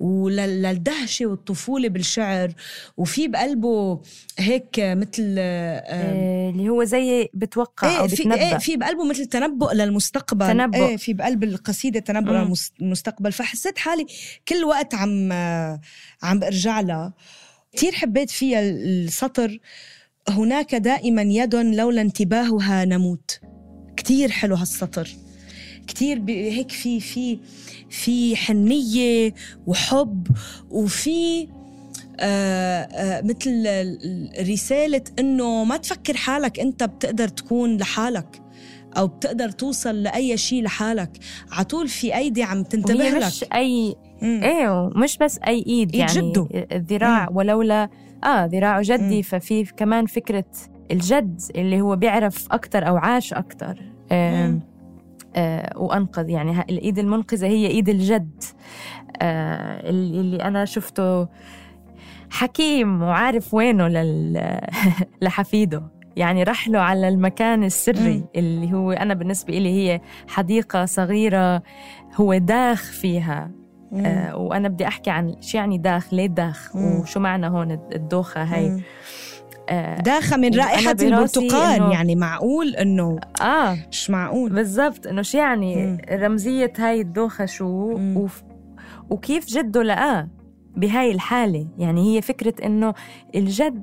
وللدهشة 0.00 1.26
والطفولة 1.26 1.88
بالشعر. 1.88 2.52
وفي 2.96 3.28
بقلبه 3.28 4.00
هيك 4.38 4.66
مثل 4.78 5.34
إيه 5.38 6.50
اللي 6.50 6.68
هو 6.68 6.84
زي 6.84 7.28
بتوقع 7.34 7.88
إيه 7.88 7.98
أو 7.98 8.06
بتنبأ. 8.06 8.36
في, 8.36 8.42
إيه 8.42 8.58
في 8.58 8.76
بقلبه 8.76 9.04
مثل 9.04 9.26
تنبؤ 9.26 9.72
للمستقبل. 9.72 10.46
تنبؤ. 10.46 10.84
إيه 10.84 10.96
في 10.96 11.12
بقلب 11.12 11.44
القصيدة 11.44 12.00
تنبؤ. 12.00 12.56
للمستقبل 12.80 13.32
فحسيت 13.32 13.78
حالي 13.78 14.06
كل 14.48 14.64
وقت 14.64 14.94
عم 14.94 15.32
عم 16.22 16.38
برجع 16.38 16.80
لها. 16.80 17.14
كتير 17.72 17.92
حبيت 17.92 18.30
فيها 18.30 18.60
السطر. 18.60 19.58
هناك 20.28 20.74
دائما 20.74 21.22
يد 21.22 21.54
لولا 21.54 22.00
انتباهها 22.00 22.84
نموت. 22.84 23.40
كتير 24.04 24.30
حلو 24.30 24.54
هالسطر 24.54 25.08
كتير 25.86 26.22
هيك 26.28 26.70
في 26.70 27.00
في 27.00 27.38
في 27.90 28.36
حنية 28.36 29.34
وحب 29.66 30.28
وفي 30.70 31.48
آه 32.20 32.82
آه 32.82 33.22
مثل 33.22 33.66
رسالة 34.52 35.02
إنه 35.18 35.64
ما 35.64 35.76
تفكر 35.76 36.16
حالك 36.16 36.60
أنت 36.60 36.84
بتقدر 36.84 37.28
تكون 37.28 37.76
لحالك 37.76 38.42
أو 38.96 39.06
بتقدر 39.06 39.50
توصل 39.50 40.02
لأي 40.02 40.36
شيء 40.36 40.62
لحالك 40.62 41.10
عطول 41.52 41.88
في 41.88 42.16
أيدي 42.16 42.42
عم 42.42 42.62
تنتبه 42.62 42.94
لك 42.94 43.24
مش 43.24 43.44
أي 43.54 43.94
مم. 44.22 44.40
إيه 44.44 44.90
مش 44.96 45.18
بس 45.18 45.38
أي 45.46 45.64
إيد 45.66 45.94
يعني 45.94 46.12
جده. 46.32 46.48
الذراع 46.72 47.30
مم. 47.30 47.36
ولولا 47.36 47.88
آه 48.24 48.46
ذراع 48.46 48.82
جدي 48.82 49.16
مم. 49.16 49.22
ففي 49.22 49.64
كمان 49.64 50.06
فكرة 50.06 50.44
الجد 50.90 51.40
اللي 51.56 51.80
هو 51.80 51.96
بيعرف 51.96 52.46
أكثر 52.52 52.88
أو 52.88 52.96
عاش 52.96 53.32
أكثر 53.32 53.93
آه 54.12 54.58
وأنقذ 55.76 56.28
يعني 56.30 56.60
الإيد 56.60 56.98
المنقذة 56.98 57.46
هي 57.46 57.66
إيد 57.66 57.88
الجد. 57.88 58.44
آه 59.22 59.90
اللي 59.90 60.42
أنا 60.42 60.64
شفته 60.64 61.28
حكيم 62.30 63.02
وعارف 63.02 63.54
وينه 63.54 63.88
لل... 63.88 64.60
لحفيده. 65.22 65.82
يعني 66.16 66.42
رح 66.42 66.68
له 66.68 66.78
على 66.78 67.08
المكان 67.08 67.64
السري 67.64 68.16
م. 68.18 68.24
اللي 68.36 68.72
هو 68.72 68.92
أنا 68.92 69.14
بالنسبة 69.14 69.58
لي 69.58 69.68
هي 69.68 70.00
حديقة 70.28 70.84
صغيرة 70.84 71.62
هو 72.16 72.34
داخ 72.34 72.82
فيها. 72.82 73.50
آه 73.94 74.36
وأنا 74.36 74.68
بدي 74.68 74.86
أحكي 74.86 75.10
عن 75.10 75.34
شو 75.40 75.58
يعني 75.58 75.78
داخ 75.78 76.14
ليه 76.14 76.26
داخ 76.26 76.76
مم. 76.76 77.00
وشو 77.00 77.20
معنى 77.20 77.46
هون 77.46 77.70
الدوخة 77.94 78.42
هاي. 78.42 78.82
داخة 80.02 80.36
من 80.36 80.54
رائحة 80.54 80.96
البرتقال 81.02 81.82
إنه 81.82 81.92
يعني 81.92 82.16
معقول 82.16 82.76
إنه 82.76 83.18
آه. 83.40 83.78
مش 83.90 84.10
معقول. 84.10 84.52
بالضبط 84.52 85.06
إنه 85.06 85.22
شو 85.22 85.38
يعني 85.38 85.86
مم. 85.86 85.98
رمزية 86.10 86.72
هاي 86.78 87.00
الدوخة 87.00 87.46
شو؟ 87.46 87.98
وف 87.98 88.42
وكيف 89.10 89.46
جده 89.46 89.82
لقاه 89.82 90.28
بهاي 90.76 91.10
الحالة؟ 91.10 91.66
يعني 91.78 92.16
هي 92.16 92.22
فكرة 92.22 92.66
إنه 92.66 92.94
الجد 93.34 93.82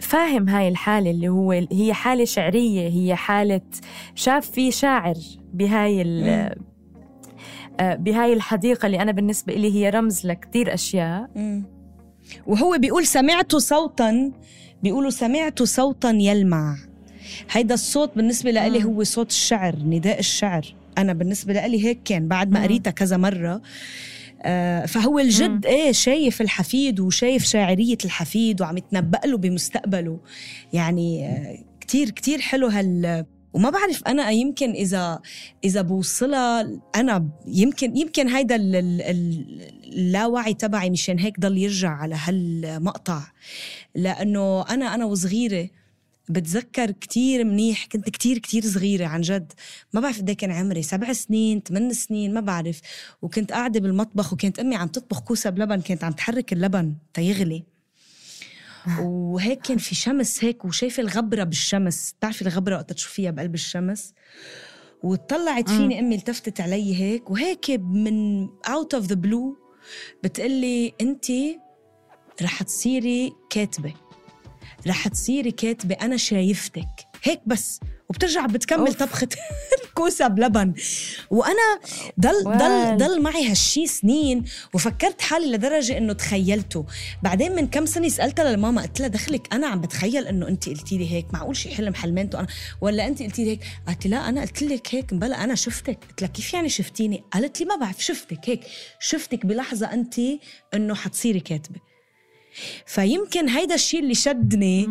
فاهم 0.00 0.48
هاي 0.48 0.68
الحالة 0.68 1.10
اللي 1.10 1.28
هو 1.28 1.52
هي 1.72 1.92
حالة 1.94 2.24
شعرية 2.24 2.88
هي 2.88 3.14
حالة 3.14 3.60
شاف 4.14 4.50
في 4.50 4.70
شاعر 4.70 5.14
بهاي 5.52 6.02
آه، 7.80 7.94
بهاي 7.94 8.32
الحديقة 8.32 8.86
اللي 8.86 9.02
أنا 9.02 9.12
بالنسبة 9.12 9.54
لي 9.54 9.74
هي 9.74 9.90
رمز 9.90 10.26
لكتير 10.26 10.74
أشياء. 10.74 11.30
وهو 12.46 12.76
بيقول 12.78 13.06
سمعت 13.06 13.56
صوتا 13.56 14.32
بيقولوا 14.82 15.10
سمعت 15.10 15.62
صوتا 15.62 16.10
يلمع. 16.10 16.76
هيدا 17.50 17.74
الصوت 17.74 18.10
بالنسبة 18.16 18.50
لي 18.50 18.84
هو 18.84 19.04
صوت 19.04 19.30
الشعر 19.30 19.76
نداء 19.76 20.18
الشعر. 20.18 20.74
أنا 20.98 21.12
بالنسبة 21.12 21.66
لي 21.66 21.84
هيك 21.84 21.98
كان 22.04 22.28
بعد 22.28 22.50
ما 22.50 22.62
قريتها 22.62 22.90
كذا 22.90 23.16
مرة. 23.16 23.62
آه، 24.42 24.86
فهو 24.86 25.18
الجد. 25.18 25.66
إيه 25.66 25.92
شايف 25.92 26.40
الحفيد 26.40 27.00
وشايف 27.00 27.44
شاعرية 27.44 27.98
الحفيد 28.04 28.60
وعم 28.60 28.76
يتنبأ 28.76 29.20
له 29.24 29.36
بمستقبله. 29.36 30.18
يعني 30.72 31.26
آه، 31.26 31.58
كتير 31.80 32.10
كتير 32.10 32.40
حلو 32.40 32.66
هال 32.66 33.24
وما 33.52 33.70
بعرف 33.70 34.02
أنا 34.06 34.30
يمكن 34.30 34.70
إذا 34.70 35.20
إذا 35.64 35.82
بوصلها 35.82 36.80
أنا 36.96 37.28
يمكن 37.46 37.96
يمكن 37.96 38.28
هيدا 38.28 38.56
اللاوعي 38.56 40.54
تبعي 40.54 40.90
مشان 40.90 41.18
هيك 41.18 41.40
ضل 41.40 41.58
يرجع 41.58 41.90
على 41.90 42.14
هالمقطع. 42.18 43.22
لأنه 43.94 44.62
أنا 44.62 44.94
أنا 44.94 45.04
وصغيرة 45.04 45.68
بتذكر 46.28 46.90
كتير 46.90 47.44
منيح 47.44 47.86
كنت 47.86 48.10
كتير 48.10 48.38
كتير 48.38 48.66
صغيرة 48.66 49.06
عن 49.06 49.20
جد. 49.20 49.52
ما 49.92 50.00
بعرف 50.00 50.18
قد 50.18 50.28
إيه 50.28 50.36
كان 50.36 50.50
عمري 50.50 50.82
سبع 50.82 51.12
سنين 51.12 51.62
ثمان 51.68 51.92
سنين 51.92 52.34
ما 52.34 52.40
بعرف. 52.40 52.80
وكنت 53.22 53.52
قاعدة 53.52 53.80
بالمطبخ 53.80 54.32
وكانت 54.32 54.58
أمي 54.58 54.76
عم 54.76 54.88
تطبخ 54.88 55.20
كوسة 55.20 55.50
بلبن 55.50 55.80
كانت 55.80 56.04
عم 56.04 56.12
تحرك 56.12 56.52
اللبن 56.52 56.94
ت 57.14 57.26
يغلي 57.26 57.75
وهيك 59.00 59.60
كان 59.60 59.78
في 59.78 59.94
شمس 59.94 60.44
هيك 60.44 60.64
وشايفة 60.64 61.02
الغبرة 61.02 61.44
بالشمس. 61.44 62.12
بتعرفي 62.12 62.42
الغبرة 62.42 62.76
وقت 62.76 62.92
تشوفيها 62.92 63.30
بقلب 63.30 63.54
الشمس؟ 63.54 64.14
وطلعت 65.02 65.68
فيني 65.68 65.98
أمي 65.98 66.14
التفتت 66.14 66.60
علي 66.60 67.00
هيك 67.00 67.30
وهيك 67.30 67.70
من 67.70 68.48
out 68.68 68.94
of 68.94 69.06
the 69.06 69.14
blue 69.14 69.56
بتقلي 70.24 70.92
انت 71.00 71.26
رح 72.42 72.62
تصيري 72.62 73.32
كاتبة 73.50 73.94
رح 74.86 75.08
تصيري 75.08 75.50
كاتبة 75.50 75.94
أنا 75.94 76.16
شايفتك. 76.16 76.88
هيك 77.22 77.40
بس 77.46 77.80
وبترجع 78.08 78.46
بتكمل 78.46 78.86
أوف. 78.86 79.02
الكوسة 79.96 80.28
بلبن. 80.28 80.74
وأنا 81.30 81.80
ضل 82.20 82.44
ضل 82.44 82.96
ضل 82.96 83.22
معي 83.22 83.50
هالشي 83.50 83.86
سنين 83.86 84.44
وفكرت 84.74 85.20
حالي 85.20 85.52
لدرجة 85.52 85.98
إنه 85.98 86.12
تخيلته. 86.12 86.86
بعدين 87.22 87.54
من 87.54 87.66
كم 87.66 87.86
سنة 87.86 88.08
سألتها 88.08 88.50
للماما 88.50 88.82
قلت 88.82 89.00
لها 89.00 89.08
دخلك 89.08 89.54
أنا 89.54 89.66
عم 89.66 89.80
بتخيل 89.80 90.26
إنه 90.26 90.48
أنت 90.48 90.68
قلتي 90.68 90.98
لي 90.98 91.12
هيك 91.12 91.26
معقول 91.32 91.56
شي 91.56 91.74
حلم 91.74 91.94
حلمينته 91.94 92.40
أنا؟ 92.40 92.48
ولا 92.80 93.06
أنت 93.06 93.22
قلتي 93.22 93.44
لي 93.44 93.50
هيك؟ 93.50 93.60
قالت 93.86 94.06
لا 94.06 94.28
أنا 94.28 94.40
قلت 94.40 94.62
لك 94.62 94.94
هيك 94.94 95.14
بلا 95.14 95.44
أنا 95.44 95.54
شفتك. 95.54 95.98
قلت 96.08 96.22
لها 96.22 96.30
كيف 96.30 96.54
يعني 96.54 96.68
شفتيني؟ 96.68 97.24
قالت 97.32 97.60
لي 97.60 97.66
ما 97.66 97.76
بعرف 97.76 98.04
شفتك 98.04 98.40
هيك. 98.44 98.60
شفتك 99.00 99.46
بلحظة 99.46 99.92
أنت 99.92 100.14
إنه 100.74 100.94
حتصيري 100.94 101.40
كاتبة. 101.40 101.80
فيمكن 102.86 103.48
هيدا 103.48 103.74
الشيء 103.74 104.00
اللي 104.00 104.14
شدني 104.14 104.88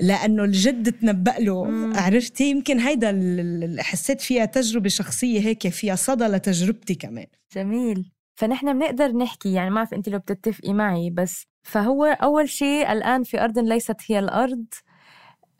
لأنه 0.00 0.44
الجد 0.44 0.92
تنبأ 0.92 1.34
له. 1.38 1.66
عرفتي؟ 1.94 2.50
يمكن 2.50 2.80
هيدا 2.80 3.10
اللي 3.10 3.82
حسيت 3.82 4.20
فيها 4.20 4.44
تجربة 4.44 4.88
شخصية 4.88 5.40
هيك 5.40 5.68
فيها 5.68 5.94
صدى 5.94 6.24
لتجربتي 6.24 6.94
كمان. 6.94 7.26
جميل. 7.54 8.10
فنحن 8.34 8.78
بنقدر 8.78 9.12
نحكي 9.12 9.52
يعني 9.52 9.70
ما 9.70 9.76
بعرف 9.76 9.94
انت 9.94 10.08
لو 10.08 10.18
بتتفقي 10.18 10.72
معي 10.72 11.10
بس 11.10 11.46
فهو 11.62 12.04
أول 12.04 12.48
شيء 12.48 12.92
الآن 12.92 13.22
في 13.22 13.40
أرض 13.44 13.58
ليست 13.58 13.96
هي 14.06 14.18
الأرض. 14.18 14.64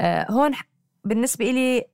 آه 0.01 0.27
هون 0.31 0.53
بالنسبة 1.05 1.51
لي 1.51 1.85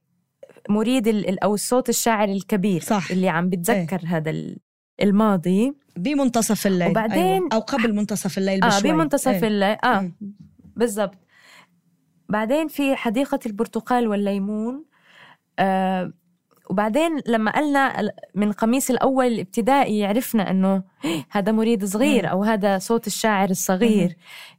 مريد 0.68 1.08
أو 1.42 1.54
الصوت 1.54 1.88
الشاعري 1.88 2.32
الكبير 2.32 2.80
صح. 2.80 3.10
اللي 3.10 3.28
عم 3.28 3.48
بتذكر 3.48 4.00
إيه. 4.02 4.16
هذا 4.16 4.30
الماضي. 5.02 5.74
بمنتصف 5.96 6.66
الليل. 6.66 6.90
وبعدين 6.90 7.22
أيوة. 7.22 7.48
أو 7.52 7.60
قبل 7.60 7.94
منتصف 7.94 8.38
الليل 8.38 8.60
بشوي. 8.60 8.90
آه 8.90 8.94
بمنتصف 8.94 9.28
إيه. 9.28 9.46
الليل. 9.46 9.76
آه 9.84 10.12
بالضبط. 10.76 11.18
بعدين 12.28 12.68
في 12.68 12.96
حديقة 12.96 13.38
البرتقال 13.46 14.08
والليمون. 14.08 14.84
آه 15.58 16.12
وبعدين 16.70 17.20
لما 17.26 17.50
قلنا 17.50 18.12
من 18.34 18.52
قميص 18.52 18.90
الأول 18.90 19.26
الابتدائي 19.26 20.06
عرفنا 20.06 20.50
أنه 20.50 20.82
هذا 21.30 21.52
مريد 21.52 21.84
صغير 21.84 22.30
أو 22.30 22.44
هذا 22.44 22.78
صوت 22.78 23.06
الشاعر 23.06 23.50
الصغير. 23.50 24.16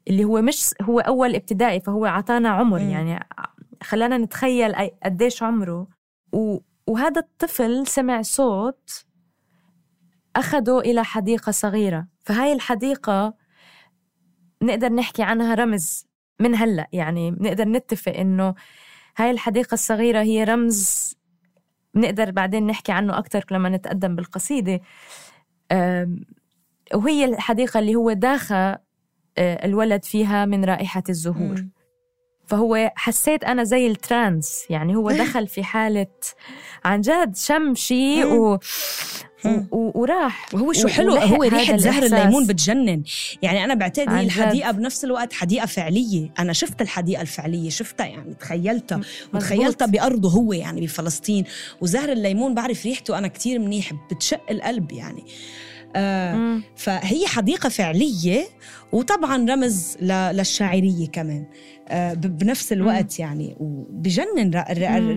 اللي 0.08 0.24
هو 0.24 0.42
مش 0.42 0.70
هو 0.82 1.00
أول 1.00 1.36
ابتدائي 1.36 1.80
فهو 1.80 2.06
عطانا 2.06 2.50
عمر 2.50 2.82
يعني. 2.82 3.28
خلانا 3.84 4.18
نتخيل 4.18 4.76
قديش 5.04 5.44
عمره. 5.44 5.88
وهذا 6.88 7.22
الطفل 7.22 7.88
سمع 7.88 8.22
صوت 8.22 9.06
أخذوا 10.36 10.82
إلى 10.82 11.04
حديقة 11.04 11.52
صغيرة. 11.52 12.08
فهاي 12.26 12.54
الحديقة 12.54 13.34
نقدر 14.62 14.94
نحكي 14.94 15.24
عنها 15.24 15.56
رمز 15.56 16.06
من 16.40 16.56
هلأ. 16.56 16.88
يعني 16.94 17.32
نقدر 17.32 17.68
نتفق 17.68 18.14
إنه 18.14 18.56
هاي 19.18 19.32
الحديقة 19.32 19.74
الصغيرة 19.74 20.22
هي 20.22 20.44
رمز 20.44 21.14
بنقدر 21.94 22.32
بعدين 22.32 22.68
نحكي 22.68 22.92
عنه 22.92 23.18
أكتر 23.18 23.46
لما 23.52 23.70
نتقدم 23.70 24.16
بالقصيدة. 24.16 24.82
وهي 26.94 27.26
الحديقة 27.26 27.80
اللي 27.80 27.96
هو 27.96 28.12
داخل 28.12 28.56
آه، 29.38 29.66
الولد 29.66 30.06
فيها 30.06 30.46
من 30.46 30.66
رائحة 30.66 31.04
الزهور. 31.10 31.66
فهو 32.46 32.92
حسيت 32.96 33.44
أنا 33.44 33.64
زي 33.64 33.88
الترانس. 33.88 34.66
يعني 34.70 34.96
هو 34.96 35.12
دخل 35.24 35.48
في 35.48 35.64
حالة 35.64 36.08
عن 36.86 37.02
جد 37.02 37.36
شم 37.36 37.76
شيء 37.76 38.26
و 38.26 38.60
وراح. 39.72 40.54
وهو 40.54 40.74
شو 40.74 40.88
حلو 40.88 41.16
هو 41.16 41.44
ريحة 41.44 41.78
زهر 41.78 42.04
الليمون 42.04 42.48
بتجنن. 42.48 43.04
يعني 43.42 43.64
أنا 43.64 43.74
بعتقد 43.74 44.10
هي 44.10 44.26
الحديقة 44.26 44.72
بنفس 44.72 45.06
الوقت 45.06 45.34
حديقة 45.34 45.66
فعلية. 45.66 46.30
أنا 46.40 46.54
شفت 46.54 46.82
الحديقة 46.82 47.22
الفعلية 47.22 47.70
شفتها 47.70 48.06
يعني 48.06 48.34
تخيلتها. 48.34 49.02
وتخيلتها 49.34 49.86
بأرضه 49.86 50.30
هو 50.30 50.54
يعني 50.54 50.82
بفلسطين. 50.82 51.44
وزهر 51.82 52.12
الليمون 52.12 52.54
بعرف 52.54 52.86
ريحته 52.86 53.18
أنا 53.18 53.28
كتير 53.28 53.60
منيح 53.60 53.94
بتشق 54.12 54.42
القلب 54.52 54.92
يعني. 54.92 55.24
آه 55.96 56.60
فهي 56.76 57.28
حديقة 57.28 57.70
فعلية. 57.70 58.46
وطبعا 58.92 59.52
رمز 59.52 59.98
للشاعرية 60.02 61.08
كمان. 61.08 61.46
آه 61.88 62.14
بنفس 62.14 62.74
الوقت 62.74 63.20
مم. 63.20 63.26
يعني. 63.26 63.56
وبجنن 63.60 64.64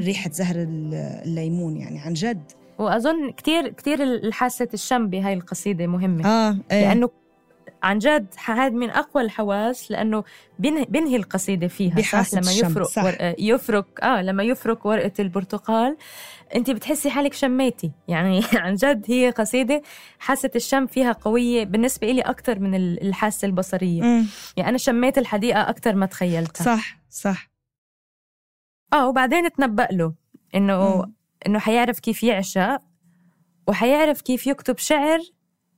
ريحة 0.05 0.31
زهر 0.31 0.57
الليمون 0.59 1.77
يعني 1.77 2.01
عن 2.01 2.13
جد. 2.13 2.43
وأظن 2.79 3.31
كثير 3.31 3.69
كثير 3.69 4.03
الحاسة 4.03 4.69
الشم 4.75 5.07
بهاي 5.09 5.35
القصيدة 5.35 5.87
مهمة. 5.87 6.27
آه 6.27 6.57
إيه. 6.71 6.89
لأنه 6.89 7.11
عن 7.83 7.99
جد 7.99 8.27
هذا 8.45 8.69
من 8.69 8.91
أقوى 8.91 9.23
الحواس 9.23 9.91
لأنه 9.91 10.25
بينهي 10.59 11.17
القصيدة 11.17 11.69
فيها 11.69 11.95
بحاسة 11.95 12.41
لما 12.41 12.53
يفرك 12.53 12.87
صح. 12.87 13.05
ورقة 13.05 13.35
يفرك 13.39 14.01
آه 14.03 14.23
لما 14.23 14.43
يفرك 14.43 14.87
ورقة 14.87 15.13
البرتقال 15.19 15.97
انت 16.55 16.71
بتحسي 16.71 17.11
حالك 17.11 17.35
شميتي. 17.35 17.93
يعني 18.09 18.41
عن 18.55 18.75
جد 18.75 19.05
هي 19.09 19.31
قصيدة 19.31 19.83
حاسة 20.19 20.51
الشم 20.57 20.87
فيها 20.87 21.13
قوية 21.13 21.65
بالنسبة 21.65 22.11
لي 22.11 22.21
أكثر 22.21 22.59
من 22.59 22.75
الحاسة 22.75 23.47
البصرية. 23.47 24.03
مم. 24.03 24.27
يعني 24.57 24.69
أنا 24.71 24.79
شميت 24.79 25.19
الحديقة 25.19 25.61
أكثر 25.61 25.95
ما 25.95 26.07
تخيلتها. 26.07 26.65
صح 26.65 26.99
صح. 27.11 27.51
آه 28.93 29.09
وبعدين 29.09 29.53
تنبأ 29.53 29.89
له 29.93 30.13
إنه 30.55 31.07
إنه 31.47 31.59
حيعرف 31.59 32.01
كيف 32.01 32.23
يعشق 32.23 32.83
وحيعرف 33.69 34.21
كيف 34.21 34.47
يكتب 34.47 34.79
شعر 34.79 35.21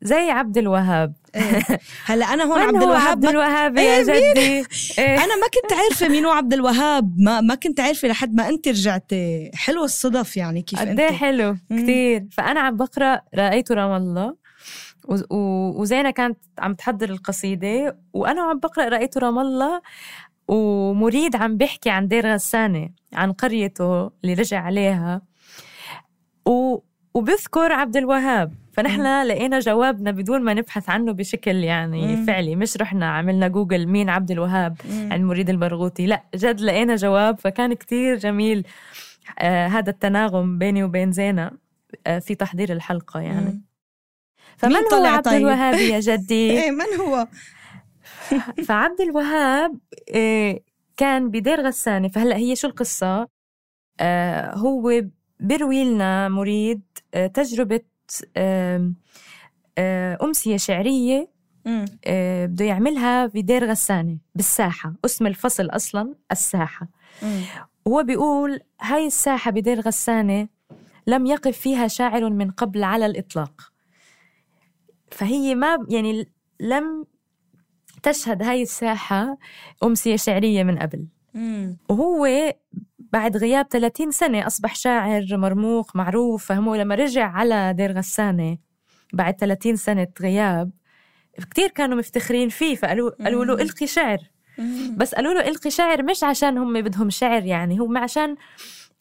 زي 0.02 0.30
عبد 0.30 0.58
الوهاب 0.58 1.14
إيه. 1.34 1.62
هلا 2.06 2.26
أنا 2.34 2.44
هون 2.44 2.60
عبد 2.60 2.76
هو 2.76 2.82
الوهاب 2.82 3.08
عبد 3.08 3.24
الوهاب 3.26 3.76
يا 3.76 3.82
إيه،؟ 3.82 4.02
جدي 4.02 4.40
إيه. 4.98 5.24
أنا 5.24 5.36
ما 5.36 5.46
كنت 5.54 5.72
عارفة 5.72 6.08
مين 6.08 6.24
هو 6.24 6.30
عبد 6.30 6.52
الوهاب 6.52 7.14
ما 7.18 7.40
ما 7.40 7.54
كنت 7.54 7.80
عارفة 7.80 8.08
لحد 8.08 8.34
ما 8.34 8.48
أنت 8.48 8.68
رجعتي 8.68 9.50
حلو 9.54 9.84
الصدف 9.84 10.36
يعني 10.36 10.62
كيف 10.62 10.80
قد 10.80 10.88
أنت 10.88 11.00
إيه 11.00 11.12
حلو. 11.12 11.56
كثير 11.70 12.26
فأنا 12.32 12.60
عم 12.60 12.76
بقرأ 12.76 13.20
رأيت 13.34 13.72
رام 13.72 13.92
الله 13.92 14.36
وزينة 15.78 16.10
كانت 16.10 16.38
عم 16.58 16.74
تحضر 16.74 17.10
القصيدة 17.10 17.98
وأنا 18.12 18.42
عم 18.42 18.58
بقرأ 18.58 18.88
رأيت 18.88 19.18
رام 19.18 19.38
الله 19.38 19.80
ومريد 20.48 21.36
عم 21.36 21.56
بيحكي 21.56 21.90
عن 21.90 22.08
دير 22.08 22.34
غسانة 22.34 22.88
عن 23.12 23.32
قريته 23.32 24.10
اللي 24.24 24.34
رجع 24.34 24.60
عليها 24.60 25.22
و 26.48 26.78
وبذكر 27.14 27.72
عبد 27.72 27.96
الوهاب. 27.96 28.54
فنحن 28.72 29.22
لقينا 29.26 29.58
جوابنا 29.58 30.10
بدون 30.10 30.42
ما 30.42 30.54
نبحث 30.54 30.90
عنه 30.90 31.12
بشكل 31.12 31.56
يعني 31.56 32.16
مم. 32.16 32.26
فعلي. 32.26 32.56
مش 32.56 32.76
رحنا 32.76 33.10
عملنا 33.10 33.48
جوجل 33.48 33.86
مين 33.86 34.08
عبد 34.08 34.30
الوهاب 34.30 34.76
مم. 34.90 35.12
عن 35.12 35.24
مريد 35.24 35.50
البرغوثي. 35.50 36.06
لا 36.06 36.22
جد 36.34 36.60
لقينا 36.60 36.96
جواب 36.96 37.38
فكان 37.38 37.74
كتير 37.74 38.16
جميل. 38.16 38.66
آه 39.38 39.66
هذا 39.66 39.90
التناغم 39.90 40.58
بيني 40.58 40.84
وبين 40.84 41.12
زينة 41.12 41.50
آه 42.06 42.18
في 42.18 42.34
تحضير 42.34 42.72
الحلقة 42.72 43.20
يعني. 43.20 43.50
مم. 43.50 43.68
فمن 44.56 44.74
هو 44.92 45.04
عبد 45.04 45.24
طيب؟ 45.24 45.36
الوهاب 45.36 45.74
يا 45.74 46.00
جدي؟ 46.00 46.50
إيه 46.62 46.70
من 46.70 47.00
هو؟ 47.00 47.26
فعبد 48.66 49.00
الوهاب 49.00 49.78
آه، 50.14 50.60
كان 50.96 51.30
بدير 51.30 51.60
غسانة. 51.66 52.08
فهلا 52.08 52.36
هي 52.36 52.56
شو 52.56 52.68
القصة؟ 52.68 53.28
آه، 54.00 54.54
هو 54.54 55.02
بيروي 55.40 55.84
لنا 55.84 56.28
مريد 56.28 56.82
آه، 57.14 57.26
تجربة 57.26 57.80
آه، 58.36 58.92
أمسية 60.22 60.56
شعرية. 60.56 61.30
آه، 62.06 62.46
بده 62.46 62.64
يعملها 62.64 63.26
بدير 63.26 63.70
غسانة 63.70 64.18
بالساحة 64.34 64.94
اسم 65.04 65.26
الفصل 65.26 65.66
أصلا 65.66 66.14
الساحة. 66.32 66.88
وهو 67.84 68.02
بيقول 68.02 68.60
هاي 68.80 69.06
الساحة 69.06 69.50
بدير 69.50 69.80
غسانة 69.80 70.48
لم 71.06 71.26
يقف 71.26 71.58
فيها 71.58 71.88
شاعر 71.88 72.30
من 72.30 72.50
قبل 72.50 72.84
على 72.84 73.06
الإطلاق 73.06 73.72
فهي 75.10 75.54
ما 75.54 75.86
يعني 75.88 76.28
لم 76.60 77.06
تشهد 78.02 78.42
هاي 78.42 78.62
الساحة 78.62 79.38
أمسية 79.84 80.16
شعرية 80.16 80.62
من 80.62 80.78
قبل. 80.78 81.06
وهو 81.88 82.26
بعد 83.12 83.36
غياب 83.36 83.66
30 83.70 84.10
سنة 84.10 84.46
أصبح 84.46 84.74
شاعر 84.74 85.26
مرموق 85.30 85.96
معروف 85.96 86.44
فهمو 86.46 86.74
لما 86.74 86.94
رجع 86.94 87.30
على 87.30 87.74
دير 87.76 87.92
غسانة 87.92 88.58
بعد 89.12 89.34
30 89.40 89.76
سنة 89.76 90.08
غياب 90.20 90.70
كتير 91.50 91.68
كانوا 91.68 91.98
مفتخرين 91.98 92.48
فيه 92.48 92.76
فقالوا 92.76 93.10
قالوا 93.24 93.44
له. 93.44 93.54
إلقي 93.54 93.86
شعر. 93.86 94.18
بس 94.96 95.14
قالوا 95.14 95.34
له 95.34 95.48
إلقي 95.48 95.70
شعر 95.70 96.02
مش 96.02 96.24
عشان 96.24 96.58
هم 96.58 96.80
بدهم 96.82 97.10
شعر 97.10 97.44
يعني 97.44 97.78
هم 97.78 97.98
عشان 97.98 98.36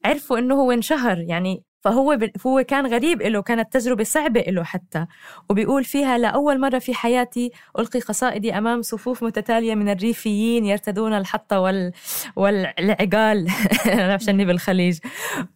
عرفوا 0.06 0.38
إنه 0.40 0.56
هو 0.56 0.72
انشهر 0.72 1.20
يعني 1.20 1.64
فهو 1.88 2.18
ب... 2.18 2.32
هو 2.46 2.64
كان 2.64 2.88
غريب 2.88 3.22
له 3.22 3.42
كانت 3.42 3.74
تجربة 3.74 4.04
صعبة 4.04 4.42
له 4.42 4.64
حتى. 4.64 5.06
وبيقول 5.50 5.84
فيها 5.84 6.18
لأول 6.18 6.60
مرة 6.60 6.80
في 6.80 6.94
حياتي 6.94 7.52
ألقي 7.80 8.00
قصائدي 8.00 8.58
أمام 8.58 8.82
صفوف 8.82 9.24
متتالية 9.24 9.76
من 9.76 9.90
الريفيين 9.90 10.66
يرتدون 10.66 11.14
الحط 11.14 11.54
وال... 11.54 11.92
والعقال. 12.36 13.48
عشاني 14.14 14.46
بالخليج. 14.46 15.00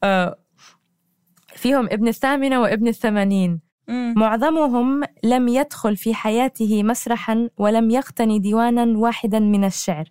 آه، 0.04 0.38
فيهم 1.56 1.86
ابن 1.86 2.08
الثامنة 2.08 2.62
وابن 2.62 2.88
الثمانين. 2.88 3.60
معظمهم 4.16 5.04
لم 5.24 5.48
يدخل 5.48 5.98
في 5.98 6.14
حياته 6.14 6.84
مسرحا 6.84 7.50
ولم 7.58 7.92
يقتني 7.92 8.40
ديوانا 8.40 8.98
واحدا 8.98 9.40
من 9.40 9.64
الشعر. 9.66 10.06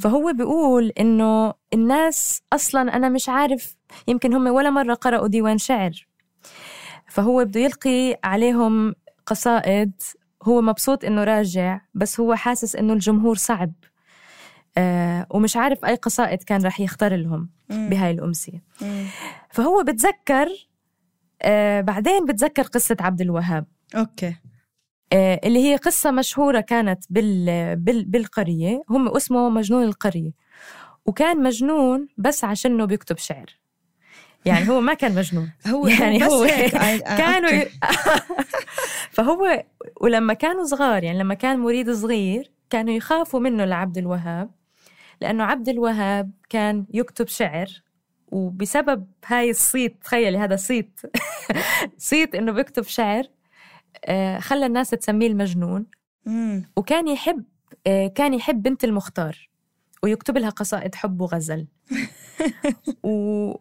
فهو 0.00 0.32
بيقول 0.32 0.92
إنه 1.00 1.54
الناس 1.74 2.42
أصلا 2.52 2.96
أنا 2.96 3.08
مش 3.08 3.28
عارف 3.28 3.76
يمكن 4.08 4.34
هم 4.34 4.46
ولا 4.46 4.70
مرة 4.70 4.94
قرأوا 4.94 5.28
ديوان 5.28 5.58
شعر. 5.58 6.06
فهو 7.08 7.44
بده 7.44 7.60
يلقي 7.60 8.18
عليهم 8.24 8.94
قصائد 9.26 9.92
هو 10.42 10.60
مبسوط 10.60 11.04
إنه 11.04 11.24
راجع 11.24 11.80
بس 11.94 12.20
هو 12.20 12.34
حاسس 12.34 12.76
إنه 12.76 12.92
الجمهور 12.92 13.36
صعب. 13.36 13.72
آه 14.78 15.26
ومش 15.30 15.56
عارف 15.56 15.84
أي 15.84 15.94
قصائد 15.94 16.42
كان 16.42 16.62
رح 16.62 16.80
يختار 16.80 17.16
لهم. 17.16 17.50
بهاي 17.68 18.10
الأمسية. 18.10 18.62
مم. 18.82 19.06
فهو 19.50 19.82
بتذكر 19.82 20.48
آه 21.42 21.80
بعدين 21.80 22.24
بتذكر 22.24 22.62
قصة 22.62 22.96
عبد 23.00 23.20
الوهاب. 23.20 23.66
أوكي. 23.96 24.36
آه، 25.12 25.40
اللي 25.44 25.58
هي 25.58 25.76
قصة 25.76 26.10
مشهورة 26.10 26.60
كانت 26.60 27.04
بال... 27.10 27.76
بال... 27.76 28.04
بالقرية. 28.04 28.82
هم 28.90 29.08
اسمه 29.08 29.48
مجنون 29.48 29.82
القرية. 29.82 30.30
وكان 31.06 31.42
مجنون 31.42 32.08
بس 32.18 32.44
عشانه 32.44 32.84
بيكتب 32.84 33.18
شعر. 33.18 33.46
يعني 34.46 34.68
هو 34.68 34.80
ما 34.80 34.94
كان 34.94 35.14
مجنون 35.14 35.50
هو 35.72 35.86
يعني 35.86 36.24
هو 36.24 36.46
كانوا. 37.18 37.64
فهو 39.16 39.64
ولما 40.00 40.34
كانوا 40.34 40.64
صغار 40.64 41.04
يعني 41.04 41.18
لما 41.18 41.34
كان 41.34 41.58
مريد 41.58 41.90
صغير 41.90 42.50
كانوا 42.70 42.94
يخافوا 42.94 43.40
منه 43.40 43.64
لعبد 43.64 43.98
الوهاب 43.98 44.50
لأنه 45.20 45.44
عبد 45.44 45.68
الوهاب 45.68 46.30
كان 46.48 46.86
يكتب 46.94 47.28
شعر 47.28 47.66
وبسبب 48.26 49.06
هاي 49.26 49.50
الصيت 49.50 49.96
تخيلي 50.04 50.38
هذا 50.38 50.56
صيت 50.56 51.00
صيت 51.98 52.34
إنه 52.34 52.52
بيكتب 52.52 52.82
شعر 52.82 53.24
آه، 54.04 54.38
خلى 54.38 54.66
الناس 54.66 54.90
تسميه 54.90 55.26
المجنون. 55.26 55.86
وكان 56.76 57.08
يحب 57.08 57.44
آه، 57.86 58.06
كان 58.06 58.34
يحب 58.34 58.62
بنت 58.62 58.84
المختار 58.84 59.48
ويكتب 60.02 60.38
لها 60.38 60.50
قصائد 60.50 60.94
حب 60.94 61.20
وغزل 61.20 61.66
و... 63.02 63.54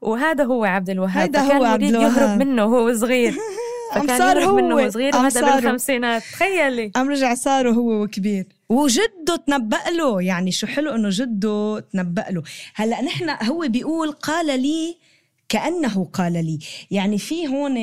وهذا 0.00 0.44
هو 0.44 0.64
عبد 0.64 0.90
الوهاب. 0.90 1.30
فكان 1.30 1.56
هو 1.56 1.64
عبد 1.64 1.82
مريد 1.82 1.94
يهرب 1.94 2.18
الوهاب. 2.18 2.42
منه 2.42 2.64
وهو 2.64 2.94
صغير. 2.94 3.34
فكان 3.94 4.18
صار 4.18 4.36
يهرب 4.36 4.54
منه 4.54 4.74
هو. 4.74 4.78
وهو 4.78 4.90
صغير 4.90 5.16
وهذا 5.16 5.54
بالخمسينات. 5.54 6.22
تخيلي. 6.22 6.92
عم 6.96 7.10
رجع 7.10 7.34
صار 7.34 7.70
هو 7.70 8.02
وكبير. 8.02 8.46
وجده 8.68 9.36
تنبأ 9.46 9.90
له. 9.96 10.22
يعني 10.22 10.52
شو 10.52 10.66
حلو 10.66 10.94
إنه 10.94 11.08
جده 11.12 11.84
تنبأ 11.92 12.24
له. 12.30 12.42
هلأ 12.74 13.02
نحن 13.02 13.30
هو 13.42 13.66
بيقول 13.68 14.12
قال 14.12 14.46
لي 14.46 14.96
كأنه 15.48 16.04
قال 16.12 16.32
لي. 16.32 16.58
يعني 16.90 17.18
في 17.18 17.48
هون 17.48 17.78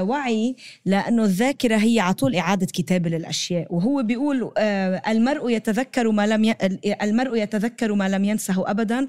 وعي 0.00 0.56
لأنه 0.84 1.24
الذاكرة 1.24 1.76
هي 1.76 2.00
على 2.00 2.14
طول 2.14 2.36
إعادة 2.36 2.66
كتابة 2.66 3.10
للأشياء. 3.10 3.74
وهو 3.74 4.02
بيقول 4.02 4.52
آه، 4.58 5.02
المرء 5.08 5.50
يتذكر 5.50 6.10
ما 6.10 6.26
لم 6.26 6.44
ي... 6.44 6.54
المرء 7.02 7.36
يتذكر 7.36 7.94
ما 7.94 8.08
لم 8.08 8.24
ينسه 8.24 8.70
أبدا. 8.70 9.06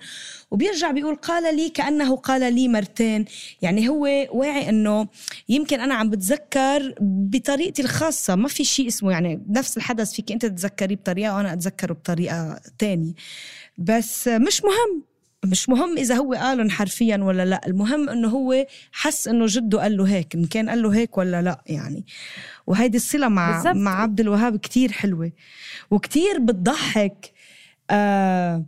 وبيرجع 0.52 0.92
بيقول 0.92 1.16
قال 1.16 1.56
لي 1.56 1.70
كأنه 1.70 2.16
قال 2.16 2.54
لي 2.54 2.68
مرتين. 2.68 3.26
يعني 3.62 3.90
هو 3.90 4.04
واعي 4.34 4.70
أنه 4.70 5.08
يمكن 5.50 5.80
أنا 5.80 5.94
عم 5.94 6.10
بتذكر 6.10 6.96
بطريقتي 7.02 7.82
الخاصة. 7.82 8.36
ما 8.36 8.48
في 8.48 8.64
شيء 8.64 8.88
اسمه 8.88 9.12
يعني 9.12 9.42
نفس 9.50 9.78
الحدث 9.78 10.14
فيك 10.14 10.32
أنت 10.32 10.46
تتذكريه 10.46 10.96
بطريقة 10.96 11.36
وأنا 11.36 11.54
أتذكره 11.54 11.94
بطريقة 11.94 12.60
تانية. 12.80 13.14
بس 13.78 14.28
مش 14.28 14.64
مهم. 14.64 15.09
مش 15.46 15.70
مهم 15.70 15.98
إذا 15.98 16.16
هو 16.16 16.34
قالهم 16.34 16.70
حرفيا 16.70 17.18
ولا 17.18 17.46
لا 17.46 17.62
المهم 17.68 18.10
إنه 18.10 18.28
هو 18.28 18.66
حس 18.92 19.28
إنه 19.28 19.46
جده 19.48 19.82
قال 19.82 19.98
له 19.98 20.08
هيك 20.08 20.36
إن 20.36 20.46
كان 20.46 20.70
قال 20.70 20.82
له 20.82 20.96
هيك 20.96 21.18
ولا 21.18 21.42
لا 21.42 21.62
يعني 21.66 22.06
وهيدي 22.68 22.98
الصلة 22.98 23.28
مع 23.28 23.56
بالزبط. 23.56 23.76
مع 23.76 24.02
عبد 24.02 24.20
الوهاب 24.20 24.58
كتير 24.58 24.92
حلوة 24.92 25.32
وكتير 25.92 26.40
بتضحك 26.40 27.32
آه 27.90 28.66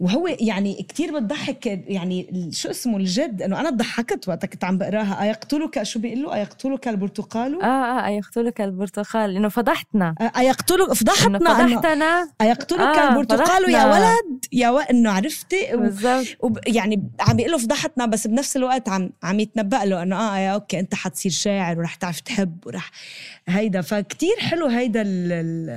وهو 0.00 0.26
يعني 0.40 0.74
كتير 0.74 1.18
بتضحك 1.18 1.66
يعني 1.66 2.50
شو 2.52 2.70
اسمه 2.70 2.96
الجد 2.96 3.42
إنه 3.42 3.60
أنا 3.60 3.70
ضحكت 3.70 4.28
وقت 4.28 4.46
كنت 4.46 4.64
عم 4.64 4.78
بقراها 4.78 5.22
أيقتلك 5.22 5.82
شو 5.82 5.98
بيقول 5.98 6.22
له؟ 6.22 6.34
أيقتلك 6.34 6.88
البرتقال؟ 6.88 7.62
آه 7.62 7.66
آه 8.06 8.08
يقتلك 8.08 8.60
البرتقال 8.60 9.36
إنه 9.36 9.48
فضحتنا. 9.48 10.14
آه، 10.20 10.32
أيقتلك 10.40 10.92
فضحتنا 10.92 11.38
إنه 11.38 11.54
فضحتنا. 11.68 12.28
أيقتلك 12.40 12.80
آه، 12.80 13.10
البرتقال 13.10 13.70
يا. 13.70 13.84
ولد 13.86 14.44
يا 14.52 14.70
وقت 14.70 14.90
إنه 14.90 15.10
عرفتي؟ 15.10 15.74
و... 15.74 15.90
وب... 16.40 16.58
يعني 16.66 17.10
عم 17.20 17.36
بيقول 17.36 17.52
له 17.52 17.58
فضحتنا 17.58 18.06
بس 18.06 18.26
بنفس 18.26 18.56
الوقت 18.56 18.88
عم 18.88 19.10
عم 19.22 19.40
يتنبأ 19.40 19.84
له 19.84 20.02
إنه 20.02 20.16
آه 20.16 20.38
يا 20.38 20.50
أوكي 20.54 20.80
أنت 20.80 20.94
حتصير 20.94 21.32
شاعر 21.32 21.78
ورح 21.78 21.94
تعرف 21.94 22.20
تحب 22.20 22.58
ورح 22.66 22.90
هيدا. 23.48 23.80
فكتير 23.80 24.36
حلو 24.38 24.66
هيدا 24.66 25.02
ال... 25.02 25.32
ال... 25.32 25.70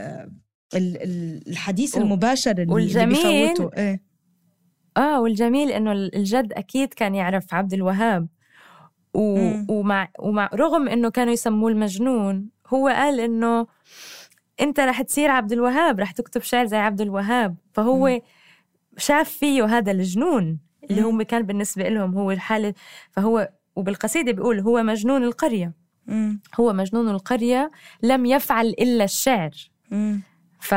ال- 0.76 1.04
ال- 1.04 1.42
الحديث 1.50 1.98
و- 1.98 2.02
المباشر 2.02 2.52
اللي 2.52 2.74
والجميل- 2.74 3.26
اللي 3.26 3.54
بفوته. 3.54 3.72
إيه. 3.78 4.09
آه 5.00 5.22
والجميل 5.22 5.72
إنه 5.72 5.92
الجد 5.92 6.54
أكيد 6.54 6.94
كان 6.94 7.16
يعرف 7.16 7.54
عبد 7.54 7.74
الوهاب 7.74 8.28
و... 9.14 9.38
مم. 9.38 9.66
ومع 9.70 10.08
ومع 10.20 10.50
رغم 10.54 10.88
إنه 10.88 11.10
كانوا 11.10 11.34
يسموه 11.34 11.72
المجنون 11.72 12.50
هو 12.68 12.88
قال 12.88 13.20
إنه 13.20 13.68
أنت 14.62 14.80
رح 14.80 15.02
تصير 15.02 15.32
عبد 15.32 15.52
الوهاب 15.52 16.00
رح 16.00 16.12
تكتب 16.12 16.42
شعر 16.42 16.66
زي 16.66 16.78
عبد 16.78 17.02
الوهاب 17.02 17.56
فهو 17.74 18.08
مم. 18.08 18.22
شاف 18.98 19.30
فيه 19.30 19.66
هذا 19.66 19.92
الجنون 19.92 20.60
اللي. 20.90 21.02
هم 21.02 21.22
كان 21.22 21.42
بالنسبة 21.44 21.90
لهم 21.90 22.18
هو 22.18 22.32
الحاله 22.32 22.74
فهو 23.12 23.50
وبالقصيدة 23.76 24.32
بيقول 24.32 24.60
هو 24.60 24.84
مجنون 24.84 25.24
القرية 25.24 25.74
مم. 26.08 26.42
هو 26.60 26.74
مجنون 26.74 27.10
القرية 27.10 27.72
لم 28.04 28.26
يفعل 28.26 28.68
إلا 28.68 29.04
الشعر 29.04 29.52
مم. 29.92 30.22
ف 30.60 30.76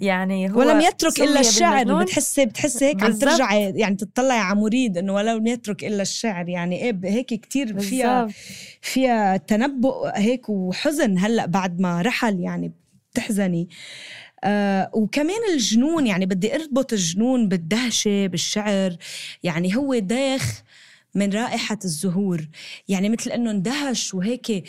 يعني 0.00 0.50
هو 0.50 0.58
ولم 0.58 0.80
يترك 0.80 1.20
إلا 1.20 1.40
الشعر. 1.40 2.02
بتحسي 2.04 2.46
بتحسي 2.46 2.84
هيك 2.84 3.02
عم. 3.02 3.12
ترجعي 3.12 3.72
يعني 3.76 3.96
تطلعي 3.96 4.38
على 4.38 4.60
مريد 4.60 4.98
إنه 4.98 5.14
ولم 5.14 5.46
يترك 5.46 5.84
إلا 5.84 6.02
الشعر 6.02 6.48
يعني 6.48 6.82
إيه 6.82 6.98
هيك 7.04 7.26
كتير 7.26 7.80
فيها. 7.80 8.28
فيها 8.80 9.36
تنبؤ 9.36 10.06
هيك 10.14 10.48
وحزن 10.48 11.18
هلأ 11.18 11.46
بعد 11.46 11.80
ما 11.80 12.02
رحل 12.02 12.40
يعني 12.40 12.72
بتحزني 13.12 13.68
آه 14.44 14.90
وكمان 14.94 15.40
الجنون 15.52 16.06
يعني 16.06 16.26
بدي 16.26 16.54
أربط 16.54 16.92
الجنون 16.92 17.48
بالدهشة 17.48 18.26
بالشعر 18.26 18.96
يعني 19.42 19.76
هو 19.76 19.98
داخ 19.98 20.62
من 21.14 21.32
رائحة 21.32 21.78
الزهور 21.84 22.48
يعني 22.88 23.08
مثل 23.08 23.30
إنه 23.30 23.50
اندهش 23.50 24.14
وهيك 24.14 24.64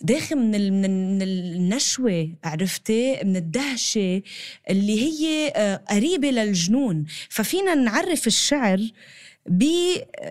داخل 0.00 0.36
من 0.36 0.54
ال- 0.54 0.72
من 0.72 1.14
من 1.14 1.22
النشوة 1.22 2.28
عرفتي؟ 2.44 3.24
من 3.24 3.36
الدهشة 3.36 4.22
اللي 4.70 5.02
هي 5.02 5.52
آه، 5.56 5.76
قريبة 5.90 6.30
للجنون. 6.30 7.04
ففينا 7.28 7.74
نعرف 7.74 8.26
الشعر 8.26 8.80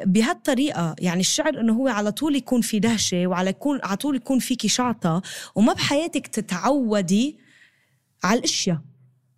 بهالطريقة. 0.06 0.96
يعني 1.00 1.20
الشعر 1.20 1.60
إنه 1.60 1.74
هو 1.74 1.88
على 1.88 2.12
طول 2.12 2.36
يكون 2.36 2.62
في 2.62 2.80
دهشة 2.80 3.28
وعلى 3.28 3.50
يكون 3.50 3.80
على 3.84 3.98
طول 3.98 4.16
يكون 4.16 4.40
فيكي 4.40 4.68
شعطة 4.68 5.22
وما 5.56 5.74
بحياتك 5.74 6.28
تتعودي 6.28 7.38
على 8.24 8.40
الأشياء. 8.40 8.82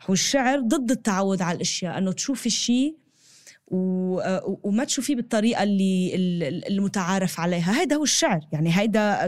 هو 0.10 0.14
الشعر 0.14 0.60
ضد 0.60 0.92
التعود 0.92 1.42
على 1.42 1.56
الأشياء 1.56 1.98
إنه 1.98 2.12
تشوفي. 2.12 2.88
آه، 2.88 3.05
وما 3.68 4.84
تشوفيه 4.84 5.16
بالطريقة 5.16 5.64
اللي 5.64 6.12
ال- 6.16 6.68
المتعارف 6.72 7.40
عليها. 7.40 7.82
هيدا 7.82 7.96
هو 7.96 8.04
الشعر. 8.04 8.40
يعني 8.52 8.78
هيدا 8.80 9.26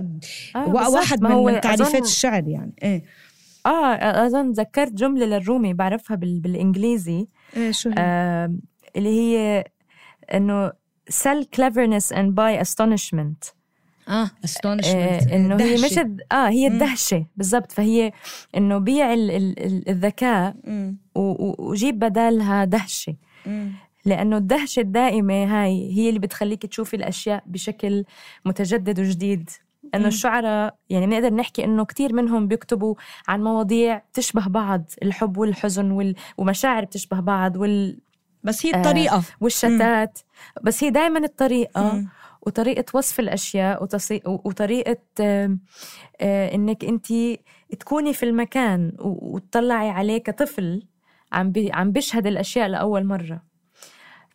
آه. 0.55 0.89
واحد 0.89 1.21
من, 1.21 1.35
من 1.35 1.61
تعريفات 1.61 2.01
الشعر 2.03 2.47
يعني. 2.47 2.73
إيه. 2.83 3.03
آه 3.65 4.25
أظن 4.27 4.53
تذكرت 4.53 4.93
جملة 4.93 5.25
للرومي 5.25 5.73
بعرفها 5.73 6.15
بال... 6.15 6.39
بالإنجليزي. 6.39 7.27
إيه 7.57 7.71
شو 7.71 7.89
هي؟ 7.89 7.95
آه 7.97 8.53
اللي 8.95 9.09
هي 9.09 9.63
إنه 10.33 10.71
sell 11.11 11.43
cleverness 11.57 12.15
and 12.15 12.33
buy 12.35 12.65
astonishment. 12.67 13.51
آه 14.09 14.31
astonishment. 14.45 14.85
آه 14.95 15.35
إنه 15.35 15.55
هي. 15.63 15.73
مش 15.85 15.97
آه 16.31 16.49
هي. 16.49 16.67
الدهشة. 16.67 17.25
بالضبط. 17.37 17.71
فهي 17.71 18.11
إنه 18.57 18.77
بيع 18.77 19.13
ال... 19.13 19.31
ال... 19.31 19.59
ال- 19.65 19.89
الذكاء 19.89 20.55
وجيب 21.15 21.99
بدالها 21.99 22.65
دهشة. 22.65 23.15
مم. 24.07 24.13
لأنه 24.13 24.37
الدهشة 24.37 24.79
الدائمة 24.79 25.33
هاي 25.33 25.91
هي 25.93 26.09
اللي 26.09 26.19
بتخليك 26.19 26.65
تشوفي 26.65 26.95
الأشياء 26.95 27.43
بشكل 27.45 28.05
متجدد 28.45 28.99
وجديد 28.99 29.49
انه. 29.95 30.07
الشعراء 30.07 30.75
يعني 30.89 31.07
بنقدر 31.07 31.33
نحكي 31.33 31.63
إنه 31.63 31.85
كتير 31.85 32.13
منهم 32.13 32.47
بيكتبوا 32.47 32.95
عن 33.27 33.43
مواضيع 33.43 34.01
تشبه 34.13 34.47
بعض 34.47 34.83
الحب 35.03 35.37
والحزن 35.37 35.91
وال... 35.91 36.15
ومشاعر 36.37 36.85
بتشبه 36.85 37.19
بعض 37.19 37.57
وال... 37.57 37.99
بس 38.43 38.65
هي 38.65 38.73
آه، 38.73 38.77
الطريقة 38.77 39.23
والشتات 39.41 40.19
بس 40.63 40.83
هي 40.83 40.89
دائما 40.89 41.19
الطريقة 41.19 41.93
مم. 41.93 42.07
وطريقة 42.41 42.85
وصف 42.93 43.19
الأشياء 43.19 43.83
وتصي... 43.83 44.21
وطريقة 44.25 44.97
آه، 45.19 45.57
آه، 46.21 46.55
إنك 46.55 46.85
انت 46.85 47.07
تكوني 47.79 48.13
في 48.13 48.23
المكان 48.23 48.91
وتطلعي 48.99 49.89
عليه 49.89 50.17
كطفل 50.17 50.83
عم 51.31 51.51
بي... 51.51 51.71
عم 51.71 51.91
بيشهد 51.91 52.27
الأشياء 52.27 52.67
لأول 52.67 53.05
مرة 53.05 53.46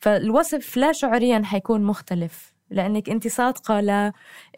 فالوصف 0.02 0.76
لا 0.76 0.92
شعوريا 0.92 1.42
حيكون 1.44 1.82
مختلف 1.82 2.52
لأنك 2.70 3.10
أنت 3.10 3.28
صادقة 3.28 3.80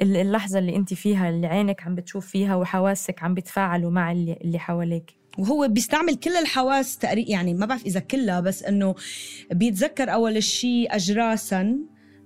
للحظه 0.02 0.58
اللي 0.58 0.76
أنت 0.76 0.94
فيها 0.94 1.28
اللي 1.28 1.46
عينك 1.46 1.82
عم 1.82 1.94
بتشوف 1.94 2.26
فيها 2.26 2.54
وحواسك 2.54 3.22
عم 3.22 3.34
بيتفاعلوا 3.34 3.90
مع 3.90 4.12
اللي, 4.12 4.38
اللي 4.44 4.58
حواليك. 4.58 5.16
وهو 5.38 5.68
بيستعمل 5.68 6.14
كل 6.14 6.30
الحواس 6.30 6.98
تقريبا 6.98 7.30
يعني 7.30 7.54
ما 7.54 7.66
بعرف 7.66 7.86
إذا 7.86 8.00
كلها 8.00 8.40
بس 8.40 8.62
إنه 8.62 8.94
بيتذكر 9.50 10.12
أول 10.12 10.42
شيء 10.42 10.96
اجراسا 10.96 11.78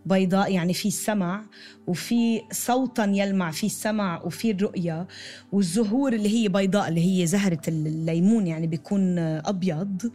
بيضاء 0.06 0.52
يعني 0.52 0.74
في 0.74 0.88
السمع 0.88 1.44
وفي 1.86 2.42
صوتا 2.52 3.04
يلمع 3.04 3.50
في 3.50 3.66
السمع 3.66 4.22
وفي 4.24 4.50
الرؤية 4.50 5.06
والزهور 5.52 6.12
اللي 6.12 6.28
هي 6.28 6.48
بيضاء 6.48 6.88
اللي 6.88 7.22
هي 7.22 7.26
زهرة 7.26 7.62
الليمون 7.68 8.46
يعني 8.46 8.66
بيكون 8.66 9.18
أبيض. 9.18 10.12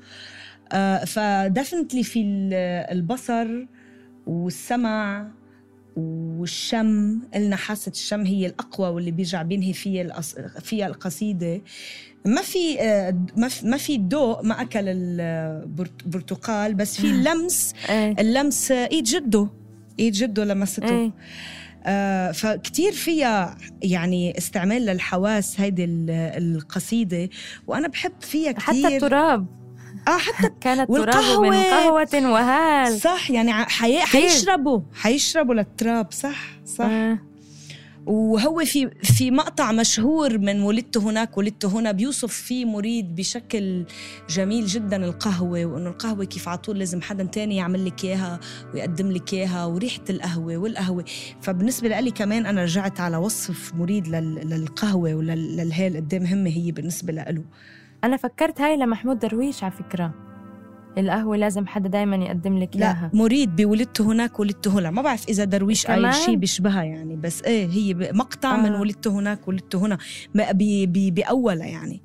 فدفنتلي 1.06 2.04
في 2.04 2.22
ال- 2.22 2.54
البصر 2.98 3.48
والسمع 4.28 5.28
والشم. 5.98 7.20
قلنا 7.34 7.56
حاسة 7.56 7.90
الشم 7.92 8.22
هي 8.26 8.46
الأقوى 8.46 8.90
واللي 8.90 9.12
بيرجع 9.12 9.42
بينهي 9.42 9.74
فيها 9.74 10.02
الأص... 10.02 10.36
فيها 10.62 10.88
القصيدة. 10.88 11.62
ما 12.26 12.42
في 12.42 12.82
آه، 12.82 13.18
ما 13.38 13.48
في 13.48 13.68
ما 13.68 13.78
في 13.78 13.98
ضوء 13.98 14.44
ما 14.46 14.62
أكل 14.62 14.80
البرتقال 14.88 16.74
بس 16.74 17.02
في 17.02 17.08
اللمس 17.16 17.74
إيه. 17.90 18.16
اللمس 18.20 18.72
آه، 18.72 18.88
إيد 18.92 19.04
جده 19.04 19.50
إيد 20.00 20.14
جده 20.14 20.46
لمسته. 20.46 20.90
إيه. 20.90 21.12
آه 21.86 22.32
فكتير 22.32 22.92
فيها 22.92 23.58
يعني 23.84 24.38
استعمال 24.38 24.86
للحواس 24.86 25.60
هيدي 25.62 25.84
ال- 25.84 26.10
القصيدة. 26.10 27.30
وأنا 27.68 27.88
بحب 27.88 28.12
فيها 28.22 28.52
كتير. 28.52 28.64
حتى 28.64 28.88
التراب. 28.96 29.63
آه 30.08 30.18
حتى 30.18 30.50
كانت 30.62 30.92
تراب 30.92 31.42
من. 31.42 31.54
قهوة 31.54 32.08
وهال. 32.32 33.00
صح 33.00 33.32
يعني 33.32 33.54
حي... 33.54 34.00
حيشربوا 34.00 34.82
حيشربوا 34.94 35.54
للتراب 35.56 36.12
صح 36.12 36.60
صح. 36.66 36.86
آه. 36.86 37.20
وهو 38.06 38.66
في 38.66 38.90
في 39.04 39.32
مقطع 39.32 39.72
مشهور 39.72 40.38
من 40.38 40.62
ولدت 40.62 40.98
هناك 40.98 41.38
ولدت 41.38 41.66
هنا 41.66 41.92
بيوصف 41.92 42.34
فيه 42.34 42.66
مريد 42.66 43.16
بشكل 43.16 43.86
جميل 44.30 44.66
جدا 44.66 45.06
القهوة 45.06 45.66
وإنه 45.66 45.90
القهوة 45.90 46.26
كيف 46.26 46.48
على 46.48 46.58
طول 46.58 46.80
لازم 46.80 47.02
حدا 47.02 47.24
تاني 47.24 47.56
يعمل 47.56 47.86
لك 47.86 48.04
إياها 48.04 48.40
ويقدم 48.74 49.12
لك 49.12 49.34
إياها 49.34 49.66
وريحة 49.66 50.02
القهوة 50.10 50.58
والقهوة. 50.58 51.06
فبالنسبة 51.42 52.00
لي 52.00 52.12
كمان 52.12 52.46
أنا 52.46 52.64
رجعت 52.64 53.00
على 53.00 53.18
وصف 53.18 53.76
مريد 53.76 54.08
لل... 54.08 54.36
للقهوة 54.50 55.14
وللهال 55.16 55.96
قد 55.96 56.14
إيه 56.14 56.20
مهمة 56.20 56.50
هي 56.50 56.72
بالنسبة 56.72 57.14
له 57.14 57.44
أنا 58.04 58.18
فكرت 58.18 58.62
هاي 58.62 58.78
لمحمود 58.78 59.20
درويش 59.20 59.64
على 59.64 59.72
فكرة. 59.72 60.14
القهوة 60.98 61.38
لازم 61.38 61.68
حدا 61.68 61.90
دايما 61.90 62.16
يقدم 62.16 62.58
لك 62.58 62.76
لا 62.78 62.86
إياها. 62.86 63.12
مريد 63.14 63.56
بولدت 63.56 64.02
هناك 64.02 64.40
ولدت 64.40 64.68
هنا 64.68 64.92
ما 64.92 65.02
بعرف 65.02 65.30
إذا 65.30 65.44
درويش؟ 65.44 65.90
اي 65.90 66.14
شيء 66.14 66.36
بيشبهها 66.36 66.84
يعني 66.84 67.16
بس 67.16 67.42
إيه 67.42 67.68
هي 67.70 68.12
مقطع 68.14 68.56
آه. 68.56 68.58
من 68.58 68.76
ولدت 68.76 69.08
هناك 69.08 69.48
ولدت 69.48 69.76
هنا. 69.76 69.98
بي 70.36 70.86
بي 70.86 71.12
بأولها 71.12 71.66
يعني 71.66 72.02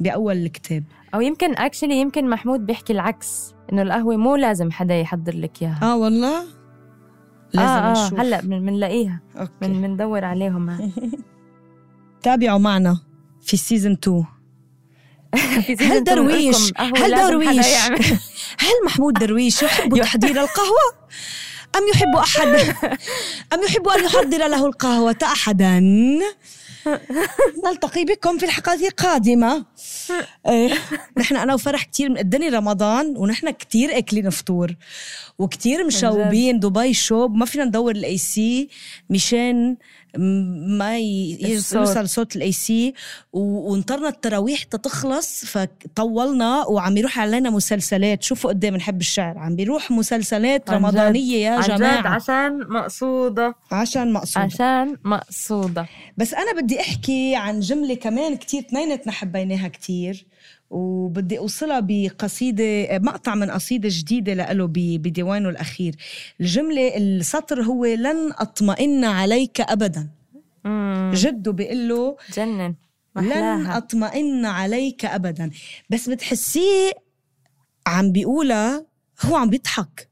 بأول 0.00 0.36
الكتاب. 0.36 0.84
أو 1.14 1.20
يمكن 1.20 1.56
actually 1.56 2.00
يمكن 2.00 2.30
محمود 2.30 2.66
بيحكي 2.66 2.92
العكس 2.92 3.54
إنه 3.72 3.82
القهوة 3.82 4.16
مو 4.16 4.36
لازم 4.36 4.70
حدا 4.70 5.00
يحضر 5.00 5.36
لك 5.36 5.62
إياها. 5.62 5.78
آه 5.82 5.96
والله؟ 5.96 6.44
لازم 7.54 7.68
آه 7.68 7.90
آه 7.90 8.06
نشوف. 8.06 8.20
هلأ 8.20 8.42
من 8.42 8.66
بنلاقيها 8.66 9.20
من 9.62 9.82
بندور 9.82 10.24
عليهم. 10.24 10.90
تابعوا 12.22 12.58
معنا 12.58 12.98
في 13.40 13.56
season 13.56 13.92
2 13.92 14.22
في 14.22 14.26
هل 15.80 16.04
درويش 16.04 16.72
هل 16.78 17.14
درويش. 17.14 17.66
هل 18.64 18.74
محمود 18.86 19.14
درويش 19.14 19.62
يحب 19.62 19.98
تحضير 19.98 20.30
القهوة؟ 20.42 21.04
أم 21.76 21.82
يحب 21.94 22.16
أحد 22.16 22.48
أم 23.54 23.62
يحب 23.64 23.88
أن 23.88 24.04
يحضر 24.04 24.46
له 24.48 24.66
القهوة 24.66 25.16
أحدا؟ 25.22 25.80
نلتقي 27.64 28.04
بكم 28.04 28.38
في 28.38 28.44
الحلقات 28.46 28.82
القادمة. 28.82 29.64
إيه. 30.48 30.74
نحن 31.18 31.36
أنا 31.36 31.54
وفرح 31.54 31.82
كتير 31.84 32.10
مقضين 32.10 32.48
رمضان 32.48 33.14
ونحن 33.16 33.50
كتير 33.50 33.98
أكلين 33.98 34.30
فطور 34.30 34.74
وكتير 35.38 35.86
مشوبين 35.86 36.60
دبي 36.60 36.94
شوب 36.94 37.34
ما 37.34 37.46
فينا 37.46 37.64
ندور 37.64 37.90
ال 37.90 38.18
AC 38.18 38.68
مشان 39.10 39.76
ما 40.18 40.98
يوصل 40.98 42.08
صوت 42.08 42.36
ال 42.36 42.52
AC 42.52 42.94
ونطرنا 43.32 44.08
التراويح 44.08 44.62
تخلص 44.62 45.44
فطولنا 45.44 46.64
وعم 46.66 46.96
يروح 46.96 47.18
علينا 47.18 47.50
مسلسلات. 47.50 48.22
شوفوا 48.22 48.50
قد 48.50 48.64
إيه 48.64 48.70
بنحب 48.70 49.00
الشعر. 49.00 49.38
عم 49.38 49.56
بيروح 49.56 49.90
مسلسلات 49.90 50.70
رمضانية 50.70 51.36
يا 51.36 51.60
جماعة. 51.60 52.08
عشان 52.08 52.58
مقصودة. 52.68 53.54
عشان 53.72 54.12
مقصودة. 54.12 54.44
عشان 54.44 54.96
مقصودة. 55.04 55.86
بس 56.16 56.34
أنا 56.34 56.60
بدي 56.60 56.80
أحكي 56.80 57.36
عن 57.36 57.60
جملة 57.60 57.94
كمان 57.94 58.36
كتير 58.36 58.60
اثنيناتنا 58.62 59.12
حبيناها 59.12 59.68
كتير. 59.68 60.26
وبدي 60.74 61.38
أوصلها 61.38 61.80
بقصيدة 61.82 62.98
مقطع 62.98 63.34
من 63.34 63.50
قصيدة 63.50 63.88
جديدة 63.92 64.34
له 64.52 64.66
بديوانه 64.74 65.48
الأخير. 65.48 65.96
الجملة 66.40 66.96
السطر 66.96 67.62
هو 67.62 67.84
لن 67.84 68.32
أطمئن 68.38 69.04
عليك 69.04 69.60
ابدا 69.60 70.08
جده 71.12 71.52
بيقول 71.52 71.88
له 71.88 72.16
جنن. 72.36 72.74
محلاها. 73.16 73.58
لن 73.58 73.66
أطمئن 73.66 74.44
عليك 74.44 75.04
ابدا 75.04 75.50
بس 75.90 76.08
بتحسيه 76.08 76.92
عم 77.86 78.12
بيقولها 78.12 78.86
هو 79.22 79.36
عم 79.36 79.50
بيضحك. 79.50 80.08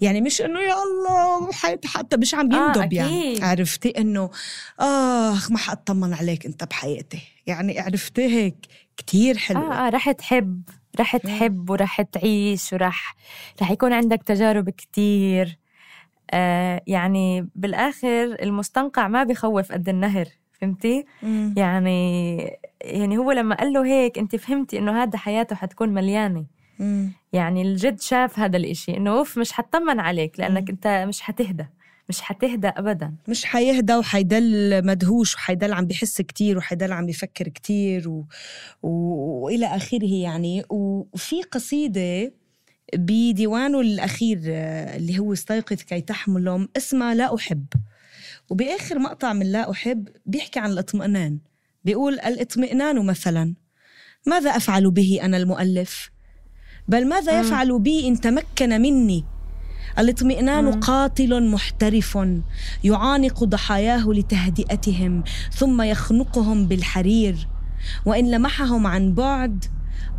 يعني 0.00 0.20
مش 0.20 0.40
إنه 0.42 0.60
يا 0.60 0.74
الله 0.82 1.50
حتى 1.84 2.16
مش 2.16 2.34
عم 2.34 2.52
آه، 2.52 2.66
يندب 2.66 2.92
آه 2.92 2.96
يعني 2.96 3.44
عرفتي 3.44 3.88
إنه 3.88 4.30
آخ 4.80 5.50
ما 5.50 5.58
حأطمن 5.58 6.12
عليك 6.14 6.46
أنت 6.46 6.64
بحياتي 6.64 7.18
يعني 7.46 7.80
عرفتي 7.80 8.22
هيك؟ 8.22 8.56
كتير 8.96 9.38
حلوة 9.38 9.74
آه, 9.74 9.86
آه 9.86 9.90
رح 9.90 10.10
تحب 10.10 10.62
رح 11.00 11.16
تحب 11.16 11.70
ورح 11.70 12.02
تعيش 12.02 12.72
ورح 12.72 13.16
رح 13.62 13.70
يكون 13.70 13.92
عندك 13.92 14.22
تجارب 14.22 14.70
كتير 14.70 15.58
آه 16.30 16.82
يعني 16.86 17.48
بالآخر 17.54 18.36
المستنقع 18.42 19.08
ما 19.08 19.24
بخوف 19.24 19.72
قد 19.72 19.88
النهر 19.88 20.26
فهمتي؟ 20.52 21.04
مم. 21.22 21.54
يعني 21.56 22.38
يعني 22.80 23.18
هو 23.18 23.32
لما 23.32 23.54
قال 23.54 23.72
له 23.72 23.86
هيك 23.86 24.18
أنت 24.18 24.36
فهمتي 24.36 24.78
إنه 24.78 25.02
هذا 25.02 25.18
حياته 25.18 25.56
حتكون 25.56 25.88
مليانة 25.88 26.46
مم. 26.78 27.12
يعني 27.32 27.62
الجد 27.62 28.00
شاف 28.00 28.38
هذا 28.38 28.56
الإشي 28.56 28.96
إنه 28.96 29.10
أوف 29.10 29.38
مش 29.38 29.52
حطمن 29.52 30.00
عليك 30.00 30.40
لأنك 30.40 30.62
مم. 30.62 30.68
أنت 30.68 31.04
مش 31.08 31.20
حتهدى 31.20 31.66
مش 32.12 32.20
حتهدى 32.20 32.68
ابدا. 32.68 33.14
مش 33.28 33.44
حيهدى 33.44 33.94
وحيدل 33.94 34.86
مدهوش 34.86 35.34
وحيدل 35.34 35.72
عم 35.72 35.86
بحس 35.86 36.20
كتير 36.20 36.58
وحيدل 36.58 36.92
عم 36.92 37.06
بيفكر 37.06 37.48
كتير 37.48 38.08
و... 38.08 38.26
و... 38.82 38.88
وإلى 39.44 39.66
آخره 39.66 40.14
يعني. 40.14 40.64
وفي 40.70 41.42
قصيدة 41.42 42.32
بديوانه 42.94 43.80
الأخير 43.80 44.38
اللي 44.96 45.18
هو 45.18 45.32
استيقظ 45.32 45.76
كي 45.76 46.00
تحملهم 46.00 46.68
اسمها 46.76 47.14
لا 47.14 47.34
أحب. 47.34 47.66
وبآخر 48.50 48.98
مقطع 48.98 49.32
من 49.32 49.52
لا 49.52 49.70
أحب 49.70 50.08
بيحكي 50.26 50.60
عن 50.60 50.70
الاطمئنان. 50.70 51.38
بيقول 51.84 52.14
الإطمئنان 52.14 53.06
مثلا 53.06 53.54
ماذا 54.26 54.50
أفعل 54.50 54.90
به 54.90 55.20
أنا 55.22 55.36
المؤلف؟ 55.36 56.10
بل 56.88 57.08
ماذا 57.08 57.40
يفعل 57.40 57.78
بي 57.78 58.08
إن 58.08 58.20
تمكن 58.20 58.80
مني 58.80 59.24
الاطمئنان. 59.98 60.80
قاتل 60.80 61.50
محترف 61.50 62.18
يعانق 62.84 63.44
ضحاياه 63.44 64.08
لتهدئتهم 64.08 65.24
ثم 65.52 65.82
يخنقهم 65.82 66.66
بالحرير. 66.66 67.48
وإن 68.06 68.30
لمحهم 68.30 68.86
عن 68.86 69.14
بعد 69.14 69.64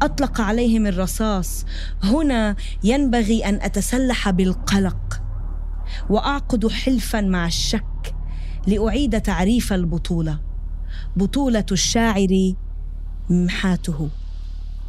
أطلق 0.01 0.41
عليهم 0.41 0.87
الرصاص. 0.87 1.65
هنا 2.03 2.55
ينبغي 2.83 3.45
أن 3.45 3.55
أتسلح 3.61 4.29
بالقلق 4.29 5.21
وأعقد 6.09 6.67
حلفا 6.67 7.21
مع 7.21 7.47
الشك 7.47 8.15
لأعيد 8.67 9.21
تعريف 9.21 9.73
البطولة. 9.73 10.39
بطولة 11.15 11.65
الشاعر 11.71 12.53
ممحاته 13.29 14.09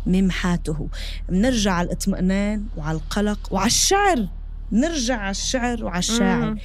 ممحاته. 0.07 0.89
بنرجع 1.29 1.73
على 1.73 1.87
الاطمئنان 1.87 2.65
وعلى 2.77 2.99
القلق 2.99 3.53
وعلى 3.53 3.67
الشعر. 3.67 4.29
نرجع 4.75 5.17
على 5.17 5.31
الشعر 5.31 5.85
وعلى 5.85 5.99
الشاعر. 5.99 6.51
مم. 6.51 6.59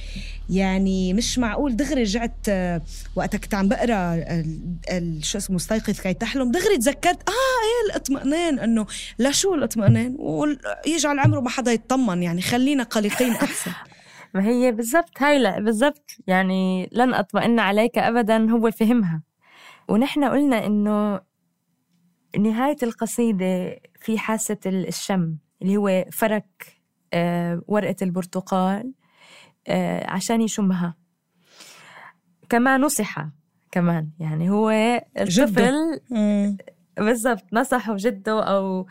يعني 0.50 1.14
مش 1.14 1.38
معقول 1.38 1.76
دغري 1.76 2.02
رجعت 2.02 2.36
آه، 2.48 2.82
وقتها 3.16 3.38
كنت 3.38 3.54
عم 3.54 3.68
بقرأ 3.68 4.24
شو 5.22 5.38
اسمه 5.38 5.56
مستيقظ 5.56 6.00
كي 6.00 6.14
تحلم. 6.14 6.50
دغري 6.50 6.78
تذكرت 6.78 7.28
آه 7.28 7.32
إيه 7.32 7.90
الاطمئنان 7.90 8.58
إنه 8.58 8.86
لا 9.18 9.30
شو 9.30 9.54
الاطمئنان؟ 9.54 10.16
ويجعل 10.18 11.18
عمره 11.18 11.40
ما 11.40 11.50
حدا 11.50 11.72
يطمن 11.72 12.22
يعني 12.22 12.42
خلينا 12.42 12.82
قلقين 12.82 13.30
أحسن. 13.32 13.70
ما 14.34 14.46
هي 14.48 14.72
بالضبط 14.72 15.22
هاي 15.22 15.38
لا 15.38 15.60
بالضبط. 15.60 16.10
يعني 16.26 16.88
لن 16.92 17.14
أطمئن 17.14 17.58
عليك 17.58 17.98
ابدا 17.98 18.50
هو 18.50 18.70
فهمها. 18.70 19.22
ونحن 19.88 20.24
قلنا 20.24 20.66
إنه 20.66 21.20
نهاية 22.38 22.76
القصيدة 22.82 23.80
في 24.00 24.18
حاسة 24.18 24.56
الشم 24.66 25.36
اللي 25.62 25.76
هو 25.76 26.04
فرك 26.12 26.79
ورقة 27.68 27.96
البرتقال 28.02 28.92
آه، 29.68 30.10
عشان 30.10 30.40
يشمها. 30.40 30.94
كما 32.48 32.78
نصح 32.78 33.26
كمان. 33.72 34.10
يعني 34.20 34.50
هو 34.50 34.70
الطفل 35.18 36.00
بالضبط 36.96 37.44
نصحه 37.52 37.96
جده 37.98 38.44
أو 38.44 38.86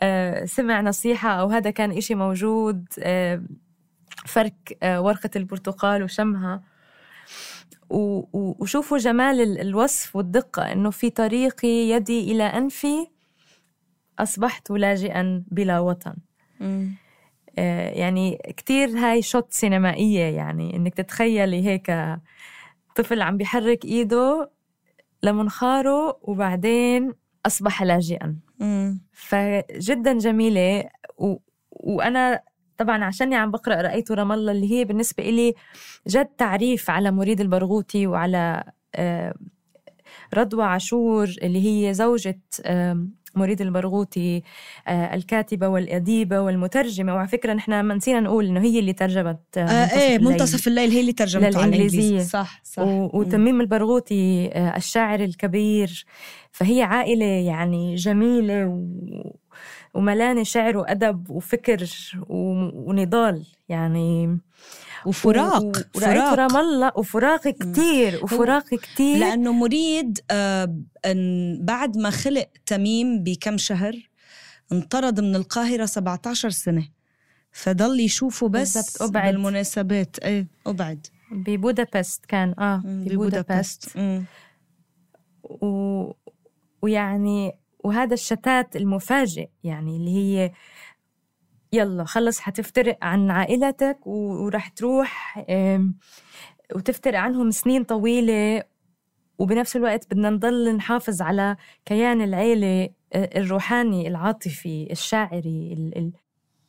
آه، 0.00 0.44
سمع 0.44 0.80
نصيحة 0.80 1.28
أو 1.28 1.48
هذا 1.48 1.70
كان 1.70 1.90
إشي 1.92 2.14
موجود 2.14 2.86
فرك 4.26 4.78
ورقة 4.84 5.30
البرتقال 5.36 6.02
وشمها. 6.02 6.62
وشوفوا 7.90 8.98
جمال 8.98 9.60
الوصف 9.60 10.16
والدقة 10.16 10.72
إنه 10.72 10.90
في 10.90 11.10
طريقي 11.10 11.68
يدي 11.68 12.32
إلى 12.32 12.42
أنفي 12.42 13.06
أصبحت 14.18 14.70
لاجئا 14.70 15.44
بلا 15.50 15.80
وطن. 15.80 16.14
آه، 16.62 16.88
يعني 17.96 18.38
كتير 18.56 18.88
هاي 18.88 19.22
شوت 19.22 19.52
سينمائية 19.52 20.36
يعني 20.36 20.76
إنك 20.76 20.94
تتخيلي 20.94 21.66
هيك 21.66 21.92
طفل 22.96 23.22
عم 23.22 23.36
بيحرك 23.36 23.84
إيده 23.84 24.50
لمنخاره 25.22 26.18
وبعدين 26.22 27.12
أصبح 27.46 27.82
لاجئا. 27.82 28.36
فجدا 29.12 30.18
جميلة 30.18 30.84
و... 31.18 31.36
وأنا 31.70 32.40
طبعا 32.78 33.04
عشاني 33.04 33.36
عم 33.36 33.50
بقرأ 33.50 33.74
رأيت 33.82 34.12
رام 34.12 34.32
الله 34.32 34.52
اللي 34.52 34.70
هي 34.72 34.84
بالنسبة 34.84 35.22
إلي 35.28 35.54
جد 36.08 36.26
تعريف 36.26 36.90
على 36.90 37.10
مريد 37.10 37.40
البرغوثي 37.40 38.06
وعلى 38.06 38.64
آه، 38.94 39.34
رضوى 40.34 40.64
عاشور 40.64 41.28
اللي 41.42 41.88
هي 41.88 41.94
زوجة 41.94 42.40
مريد 43.38 43.60
البرغوثي 43.60 44.42
آه، 44.88 45.14
الكاتبة 45.14 45.68
والأديبة 45.68 46.40
والمترجمة. 46.40 47.14
وعلى 47.14 47.28
فكرة 47.28 47.52
نحن 47.52 47.80
ما 47.80 47.94
نسينا 47.94 48.20
نقول 48.20 48.46
إنه 48.46 48.60
هي 48.60 48.78
اللي 48.78 48.92
ترجمت 48.92 49.40
آه, 49.56 49.60
آه 49.60 49.98
إيه 49.98 50.18
منتصف 50.18 50.66
الليل 50.68 50.90
هي 50.90 51.00
اللي 51.00 51.12
ترجمته 51.12 51.46
على 51.46 51.68
الإنجليزية 51.68 52.20
صح 52.22 52.60
صح. 52.64 52.82
وتميم 53.14 53.60
البرغوثي 53.60 54.50
آه 54.52 54.76
الشاعر 54.76 55.20
الكبير. 55.20 56.04
فهي 56.52 56.82
عائلة 56.82 57.24
يعني 57.24 57.94
جميلة 57.94 58.66
و 58.66 58.84
وملانة 59.94 60.42
شعر 60.42 60.76
وأدب 60.76 61.30
وفكر 61.30 61.84
ونضال. 62.28 63.46
يعني 63.68 64.38
وفراق 65.06 65.62
ورأيت 65.96 66.38
رام 66.38 66.56
الله 66.56 66.92
وفراق 66.96 67.48
كتير 67.48 68.24
وفراق 68.24 68.74
كتير. 68.74 69.16
لأنه 69.18 69.52
مريد 69.52 70.18
آه 70.30 70.76
بعد 71.60 71.96
ما 71.98 72.10
خلق 72.10 72.46
تميم 72.66 73.22
بكم 73.22 73.58
شهر 73.58 74.10
انطرد 74.72 75.20
من 75.20 75.36
القاهرة 75.36 75.84
17 75.86 76.50
سنة. 76.50 76.88
فضل 77.52 78.00
يشوفه 78.00 78.48
بس 78.48 79.02
أبعد. 79.02 79.34
بالمناسبات. 79.34 80.18
إيه 80.18 80.46
أبعد. 80.66 81.06
ببودابست 81.32 82.24
كان 82.26 82.54
آه 82.58 82.82
ببودابست. 82.84 83.98
و... 85.44 86.10
ويعني 86.82 87.52
وهذا 87.84 88.14
الشتات 88.14 88.76
المفاجئ 88.76 89.48
يعني 89.64 89.96
اللي 89.96 90.10
هي 90.10 90.52
يلا 91.74 92.04
خلص 92.04 92.40
حتفترق 92.40 92.98
عن 93.02 93.30
عائلتك 93.30 94.06
ورح 94.06 94.68
تروح 94.68 95.44
وتفترق 96.74 97.18
عنهم 97.18 97.50
سنين 97.50 97.84
طويلة 97.84 98.62
وبنفس 99.38 99.76
الوقت 99.76 100.06
بدنا 100.10 100.30
نضل 100.30 100.76
نحافظ 100.76 101.22
على 101.22 101.56
كيان 101.84 102.20
العيلة 102.22 102.88
الروحاني 103.14 104.08
العاطفي 104.08 104.88
الشاعري 104.90 106.12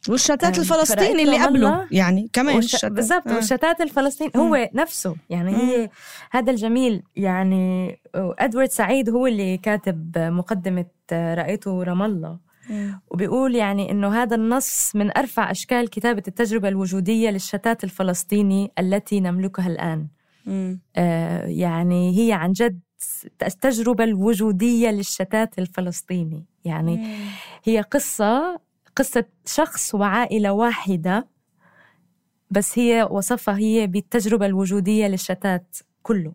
والشتات 0.10 0.60
الفلسطيني 0.60 1.24
اللي 1.24 1.44
قبله 1.44 1.88
يعني 1.92 2.30
كمان. 2.34 2.56
بالضبط 2.84 3.28
آه. 3.28 3.36
والشتات 3.36 3.82
الفلسطيني 3.82 4.32
هو 4.36 4.70
نفسه 4.74 5.16
يعني 5.30 5.52
مم. 5.52 5.60
هي 5.60 5.90
هذا 6.32 6.52
الجميل 6.52 7.04
يعني 7.16 8.00
إدوارد 8.16 8.70
سعيد 8.70 9.10
هو 9.10 9.28
اللي 9.28 9.58
كاتب 9.58 10.18
مقدمة 10.18 10.86
رأيته 11.12 11.84
رام 11.84 12.02
الله 12.02 12.40
وبيقول 13.08 13.56
يعني 13.56 13.92
إنه 13.92 14.24
هذا 14.24 14.36
النص 14.36 14.96
من 14.96 15.18
أرفع 15.18 15.52
أشكال 15.52 15.90
كتابة 15.90 16.24
التجربة 16.28 16.68
الوجودية 16.68 17.30
للشتات 17.30 17.84
الفلسطيني 17.84 18.72
التي 18.80 19.20
نملكها 19.20 19.68
الآن. 19.68 20.08
آه 20.96 21.46
يعني 21.46 22.18
هي 22.20 22.34
عن 22.34 22.52
جد 22.52 22.80
التجربة 23.44 24.04
الوجودية 24.04 24.90
للشتات 24.90 25.60
الفلسطيني. 25.60 26.46
يعني 26.66 26.98
مم. 26.98 27.16
هي 27.64 27.82
قصة 27.82 28.60
قصة 28.96 29.26
شخص 29.46 29.96
وعائلة 29.96 30.52
واحدة 30.52 31.28
بس 32.52 32.80
هي 32.80 33.08
وصفها 33.12 33.58
هي 33.58 33.88
بالتجربة 33.88 34.46
الوجودية 34.46 35.08
للشتات 35.08 35.78
كله. 36.04 36.34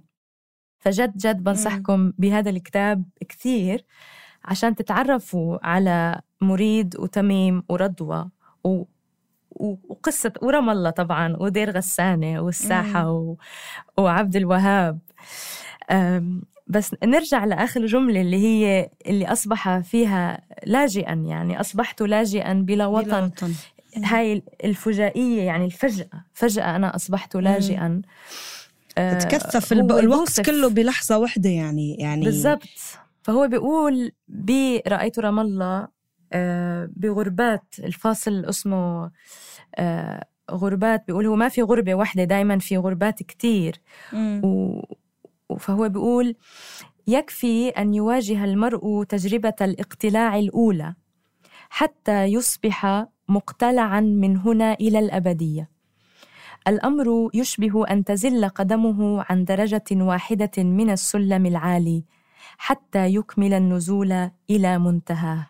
فجد 0.79 1.17
جد 1.17 1.45
بنصحكم 1.45 2.13
بهذا 2.19 2.51
الكتاب 2.51 3.05
كثير. 3.29 3.85
عشان 4.45 4.75
تتعرفوا 4.75 5.59
على 5.67 6.21
مريد 6.41 6.97
وتميم 6.99 7.63
ورضوى 7.69 8.29
و 8.65 8.85
وقصة 9.89 10.33
ورم 10.43 10.71
الله 10.71 10.91
طبعا 10.91 11.37
ودير 11.37 11.71
غسانة 11.71 12.41
والساحة 12.41 13.11
و... 13.11 13.37
وعبد 13.99 14.37
الوهاب. 14.37 14.99
بس 16.67 16.95
نرجع 17.05 17.45
لآخر 17.45 17.87
جملة 17.87 18.21
اللي 18.21 18.37
هي 18.37 18.91
اللي 19.07 19.27
أصبح 19.27 19.79
فيها 19.79 20.41
لاجئا 20.67 21.15
يعني 21.15 21.61
أصبحت 21.61 22.03
لاجئا 22.03 22.53
بلا 22.53 22.87
وطن, 22.87 23.05
بلا 23.07 23.25
وطن. 23.25 23.53
هاي 24.05 24.43
الفجائية 24.65 25.43
يعني 25.43 25.65
الفجأة 25.65 26.25
فجأة 26.33 26.77
أنا 26.77 26.97
أصبحت 26.97 27.37
لاجئا. 27.37 28.03
آه 28.99 29.19
تكثف 29.19 29.73
الوقت 29.73 30.41
كله 30.41 30.69
بلحظة 30.69 31.19
واحدة 31.19 31.51
يعني 31.51 31.95
يعني 31.95 32.25
بالضبط. 32.25 32.69
فهو 33.23 33.49
بيقول 33.49 34.13
برأيت 34.29 35.19
رام 35.19 35.39
الله 35.41 35.89
آه 36.33 36.91
بغربات 36.97 37.65
الفاصل 37.79 38.45
اسمه 38.45 39.11
آه 39.75 40.25
غربات 40.51 41.05
بيقول 41.07 41.27
هو 41.27 41.37
ما 41.37 41.49
في 41.49 41.63
غربة 41.63 41.95
واحدة 41.95 42.25
دايما 42.25 42.59
في 42.59 42.77
غربات 42.77 43.23
كتير. 43.23 43.81
و 45.51 45.57
فهو 45.59 45.89
بيقول 45.89 46.35
يكفي 47.07 47.69
أن 47.69 47.95
يواجه 47.95 48.45
المرء 48.45 49.05
تجربة 49.05 49.55
الاقتلاع 49.61 50.39
الأولى 50.39 50.95
حتى 51.71 52.25
يصبح 52.25 53.07
مقتلعا 53.29 54.01
من 54.01 54.37
هنا 54.37 54.75
إلى 54.75 54.99
الأبدية. 54.99 55.71
الأمر 56.69 57.31
يشبه 57.35 57.87
أن 57.87 58.05
تزل 58.05 58.49
قدمه 58.49 59.25
عن 59.31 59.45
درجة 59.45 59.85
واحدة 59.93 60.51
من 60.59 60.91
السلم 60.91 61.47
العالي. 61.47 62.05
حتى 62.59 63.15
يكمل 63.15 63.53
النزول 63.53 64.31
إلى 64.51 64.79
منتهاه. 64.79 65.47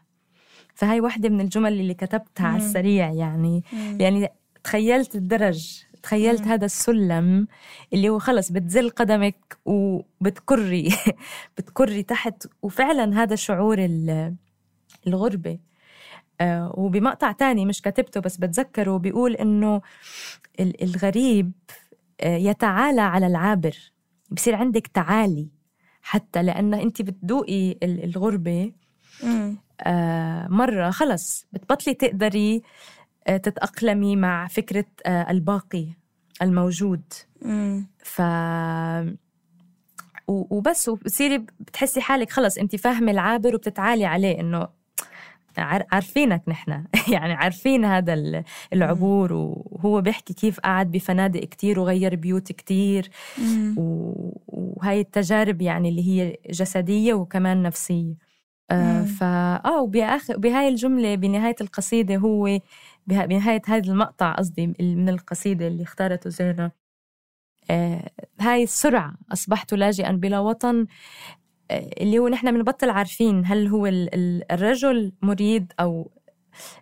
فهي 0.75 1.01
واحدة 1.01 1.29
من 1.29 1.41
الجمل 1.41 1.73
اللي 1.73 1.95
كتبتها 1.95 2.47
على 2.47 2.57
السريع 2.57 3.13
يعني. 3.13 3.65
يعني 4.01 4.29
تخيلت 4.65 5.15
الدرج 5.15 5.83
تخيلت 6.03 6.43
هذا 6.43 6.65
السلم 6.65 7.47
اللي 7.93 8.09
هو 8.09 8.19
خلص 8.19 8.53
بتزل 8.53 8.91
قدمك 8.91 9.59
وبتكري 9.65 10.89
بتكري 11.59 12.03
تحت. 12.03 12.47
وفعلا 12.63 13.23
هذا 13.23 13.35
شعور 13.37 13.89
الغربة. 15.07 15.59
آه، 16.41 16.75
وبمقطع 16.77 17.33
تاني 17.33 17.67
مش 17.67 17.83
كتبته 17.83 18.21
بس 18.21 18.37
بتذكره 18.37 18.97
بيقول 18.97 19.35
إنه 19.35 19.81
الغريب 20.61 21.53
آه، 22.21 22.37
يتعالى 22.37 23.01
على 23.01 23.27
العابر. 23.27 23.77
بصير 24.31 24.55
عندك 24.55 24.87
تعالي. 24.87 25.49
حتى 26.03 26.43
لأن 26.43 26.75
أنت 26.75 27.03
بتذوقي 27.03 27.77
الغربة 27.83 28.73
آه، 29.81 30.49
مرة 30.49 30.91
خلص 30.91 31.47
بتبطلي 31.53 31.95
تقدري 31.95 32.63
تتأقلمي 33.27 34.17
مع 34.17 34.47
فكرة 34.47 34.85
الباقي 35.07 35.87
الموجود. 36.43 37.03
ف 38.05 38.23
وبس 40.29 40.89
وبتصيري 40.89 41.39
بتحسي 41.61 42.01
حالك 42.01 42.31
خلص 42.31 42.59
أنت 42.59 42.77
فاهمة 42.77 43.13
العابر 43.13 43.55
وبتتعالي 43.55 44.05
عليه 44.05 44.41
إنه 44.41 44.69
عارفينك 45.59 46.43
نحن. 46.49 46.85
يعني 47.15 47.33
عارفين 47.33 47.85
هذا 47.85 48.43
العبور 48.73 49.33
وهو 49.33 50.01
بيحكي 50.01 50.35
كيف 50.35 50.61
قعد 50.61 50.91
بفنادق 50.91 51.41
كتير 51.41 51.81
وغير 51.81 52.15
بيوت 52.17 52.53
كتير. 52.53 53.11
وهي 53.77 55.01
التجارب 55.01 55.63
يعني 55.63 55.89
اللي 55.89 56.09
هي 56.09 56.37
جسدية 56.51 57.15
وكمان 57.15 57.63
نفسية. 57.63 58.15
آه 58.71 59.05
فا 59.05 59.27
آه 59.65 59.83
وبآخر 59.83 60.37
بهاي 60.39 60.69
الجملة 60.69 61.15
بنهاية 61.15 61.57
القصيدة 61.61 62.17
هو 62.17 62.59
بنهاية 63.07 63.63
هذا 63.67 63.93
المقطع 63.93 64.33
قصدي 64.33 64.67
من 64.81 65.09
القصيدة 65.09 65.67
اللي 65.67 65.83
اختارته 65.83 66.31
زينة. 66.31 66.71
آه 67.71 68.11
هاي 68.41 68.63
السرعة 68.63 69.15
أصبحت 69.33 69.75
لاجئا 69.75 70.13
بلا 70.13 70.39
وطن. 70.39 70.87
اللي 71.71 72.19
هو 72.19 72.29
نحن 72.29 72.53
بنبطل 72.53 72.91
عارفين 72.91 73.43
هل 73.47 73.67
هو 73.67 73.87
الرجل 74.51 75.13
مريد 75.23 75.73
أو 75.81 76.11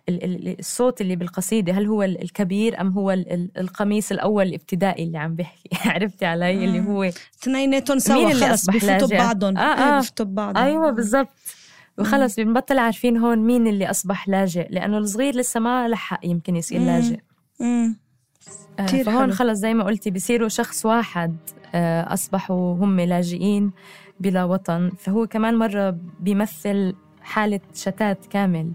الصوت 0.09 1.01
اللي 1.01 1.15
بالقصيدة 1.15 1.73
هل 1.73 1.85
هو 1.85 2.03
الكبير 2.03 2.81
أم 2.81 2.91
هو 2.91 3.11
القميص 3.57 4.11
الأول 4.11 4.47
الابتدائي 4.47 5.03
اللي 5.03 5.17
عم 5.17 5.35
بحكي 5.35 5.69
عرفتي 5.89 6.25
علي؟ 6.25 6.65
اللي 6.65 6.79
هو 6.79 7.03
اثنيناتهم 7.03 7.99
سوا 7.99 8.33
خلص 8.33 8.69
بفوتوا 8.69 9.07
ببعضهم. 9.07 9.57
آه 9.57 9.61
آه. 9.61 9.99
بفوتوا 9.99 10.25
ببعضهم. 10.25 10.63
أيوة 10.63 10.91
بالضبط. 10.91 11.29
وخلص 11.97 12.35
بنبطل 12.35 12.79
عارفين 12.79 13.17
هون 13.17 13.37
مين 13.37 13.67
اللي 13.67 13.89
أصبح 13.89 14.29
لاجئ 14.29 14.67
لأنه 14.69 14.97
الصغير 14.97 15.35
لسه 15.35 15.59
ما 15.59 15.87
لحق 15.87 16.19
يمكن 16.23 16.55
يصير 16.55 16.81
لاجئ. 16.81 17.19
آه 18.79 18.85
فهون 18.85 19.31
خلص 19.31 19.59
زي 19.59 19.73
ما 19.73 19.83
قلتي 19.83 20.11
بصيروا 20.11 20.47
شخص 20.47 20.85
واحد 20.85 21.37
آه 21.75 22.13
أصبحوا 22.13 22.75
هم 22.75 22.99
لاجئين. 22.99 23.71
بلا 24.19 24.43
وطن 24.43 24.91
فهو 24.97 25.27
كمان 25.27 25.55
مرة 25.55 25.97
بيمثل 26.19 26.95
حالة 27.21 27.59
شتات 27.75 28.25
كامل 28.25 28.71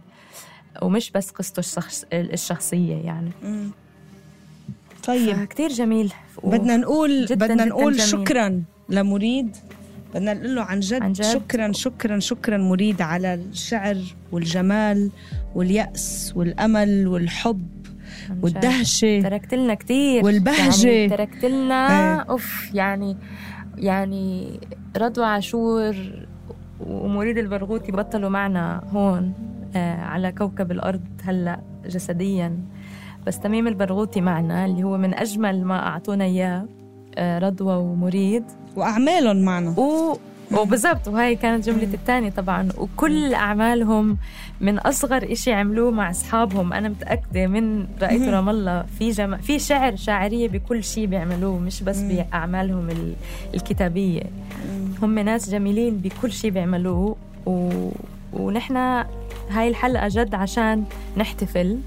ومش 0.82 1.10
بس 1.10 1.30
قصته 1.30 1.60
الشخص 1.60 2.04
الشخصية 2.12 2.96
يعني. 2.96 3.30
طيب. 5.06 5.44
كتير 5.44 5.68
جميل 5.68 6.12
بدنا 6.44 6.76
نقول 6.76 7.24
جداً 7.24 7.46
بدنا 7.46 7.64
نقول 7.64 8.00
شكرا 8.00 8.62
لمريد. 8.88 9.56
بدنا 10.14 10.34
نقول 10.34 10.54
له 10.54 10.62
عن 10.62 10.80
جد, 10.80 11.02
عن 11.02 11.12
جد. 11.12 11.24
شكرا 11.24 11.72
شكرا 11.72 12.18
شكرا 12.18 12.56
مريد 12.58 13.02
على 13.02 13.34
الشعر 13.34 13.96
والجمال 14.32 15.10
واليأس 15.54 16.32
والأمل 16.36 17.08
والحب 17.08 17.68
والدهشة. 18.42 19.20
تركت 19.22 19.54
لنا 19.54 19.74
كثير 19.74 20.24
والبهجة. 20.24 20.88
يعني 20.88 21.08
تركت 21.08 21.44
لنا 21.44 21.88
إيه. 21.88 22.20
أوف 22.20 22.74
يعني 22.74 23.16
يعني 23.76 24.60
رضوى 24.96 25.24
عاشور 25.24 25.96
ومريد 26.86 27.38
البرغوثي 27.38 27.92
بطلوا 27.92 28.30
معنا 28.30 28.82
هون 28.92 29.32
آه 29.76 30.00
على 30.00 30.32
كوكب 30.32 30.70
الأرض 30.72 31.00
هلأ 31.24 31.60
جسديا. 31.86 32.58
بس 33.26 33.40
تميم 33.40 33.66
البرغوثي 33.68 34.20
معنا 34.20 34.64
اللي 34.64 34.82
هو 34.82 34.98
من 34.98 35.14
أجمل 35.14 35.64
ما 35.64 35.86
أعطونا 35.86 36.24
إياه 36.24 36.66
آه 37.16 37.38
رضوى 37.38 37.76
ومريد. 37.76 38.44
وأعمالهم 38.76 39.36
معنا. 39.36 39.70
و 39.80 40.16
وبالضبط 40.58 41.08
وهي 41.08 41.36
كانت 41.36 41.66
جملة 41.68 41.94
الثانية 41.94 42.30
طبعا. 42.30 42.68
وكل 42.78 43.34
أعمالهم 43.34 44.16
من 44.60 44.78
أصغر 44.78 45.32
إشي 45.32 45.52
عملوه 45.52 45.90
مع 45.90 46.10
أصحابهم. 46.10 46.72
أنا 46.72 46.88
متأكدة 46.88 47.46
من 47.46 47.86
رأيت 48.02 48.22
رام 48.22 48.48
الله. 48.48 48.84
في 48.98 49.10
جم... 49.10 49.36
في 49.36 49.58
شعر 49.58 49.96
شاعرية 49.96 50.48
بكل 50.48 50.84
شيء 50.84 51.06
بيعملوه 51.06 51.58
مش 51.58 51.82
بس 51.82 52.00
بأعمالهم 52.00 52.88
الكتابية. 53.54 54.22
هم 55.02 55.18
ناس 55.18 55.50
جميلين 55.50 55.96
بكل 55.96 56.32
شيء 56.32 56.50
بيعملوه. 56.50 57.16
و... 57.46 57.70
ونحن 58.32 58.76
هاي 59.50 59.68
الحلقة 59.68 60.08
جد 60.08 60.34
عشان 60.34 60.84
نحتفل 61.16 61.78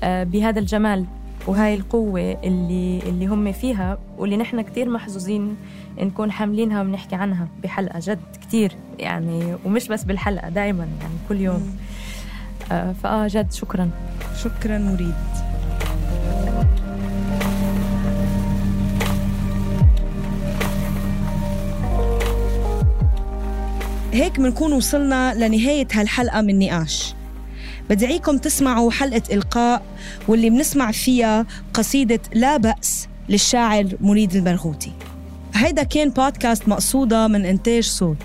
آه، 0.00 0.24
بهذا 0.24 0.58
الجمال 0.58 1.04
وهاي 1.46 1.74
القوة 1.74 2.20
اللي 2.44 3.00
اللي 3.06 3.26
هم 3.26 3.52
فيها 3.52 3.98
واللي 4.18 4.36
نحن 4.36 4.60
كتير 4.60 4.88
محظوظين 4.88 5.56
نكون 5.98 6.32
حاملينها 6.32 6.82
وبنحكي 6.82 7.14
عنها 7.14 7.48
بحلقة 7.62 7.98
جد 8.02 8.36
كتير. 8.42 8.76
يعني 8.98 9.56
ومش 9.64 9.88
بس 9.88 10.04
بالحلقة 10.04 10.48
دايما 10.48 10.88
يعني 11.00 11.14
كل 11.28 11.40
يوم. 11.40 11.76
آه 12.72 12.92
فآه 13.02 13.26
جد 13.26 13.52
شكرا. 13.52 13.90
شكرا 14.42 14.78
مريد. 14.78 15.14
هيك 24.12 24.40
بنكون 24.40 24.72
وصلنا 24.72 25.34
لنهاية 25.34 25.88
هالحلقة 25.92 26.40
من 26.40 26.58
نقاش. 26.58 27.14
بدعيكم 27.90 28.38
تسمعوا 28.38 28.90
حلقة 28.90 29.22
إلقاء 29.32 29.82
واللي 30.28 30.50
بنسمع 30.50 30.90
فيها 30.90 31.46
قصيدة 31.74 32.20
لا 32.34 32.56
بأس 32.56 33.08
للشاعر 33.28 33.86
مريد 34.00 34.36
البرغوثي 34.36 34.92
هيدا 35.54 35.82
كان 35.82 36.10
بودكاست 36.10 36.68
مقصودة 36.68 37.28
من 37.28 37.44
إنتاج 37.44 37.82
صوت. 37.82 38.22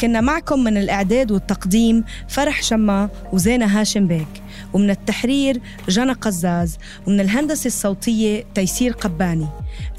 كنا 0.00 0.20
معكم 0.20 0.64
من 0.64 0.76
الإعداد 0.76 1.32
والتقديم 1.32 2.04
فرح 2.28 2.62
شما 2.62 3.08
وزينة 3.32 3.80
هاشم 3.80 4.06
بيك 4.06 4.42
ومن 4.72 4.90
التحرير 4.90 5.60
جنى 5.88 6.12
قزاز 6.12 6.78
ومن 7.06 7.20
الهندسة 7.20 7.66
الصوتية 7.66 8.44
تيسير 8.54 8.92
قباني. 8.92 9.46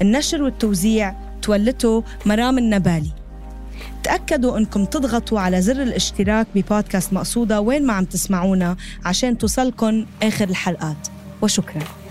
النشر 0.02 0.42
والتوزيع 0.42 1.14
وتولته 1.36 2.04
مرام 2.26 2.58
النبالي. 2.58 3.10
تأكدوا 4.02 4.58
أنكم 4.58 4.84
تضغطوا 4.84 5.40
على 5.40 5.62
زر 5.62 5.82
الاشتراك 5.82 6.46
ببودكاست 6.54 7.12
مقصودة 7.12 7.60
وين 7.60 7.86
ما 7.86 7.92
عم 7.92 8.04
تسمعونا 8.04 8.76
عشان 9.04 9.38
توصلكن 9.38 10.06
آخر 10.22 10.48
الحلقات. 10.48 11.08
وشكراً. 11.42 12.03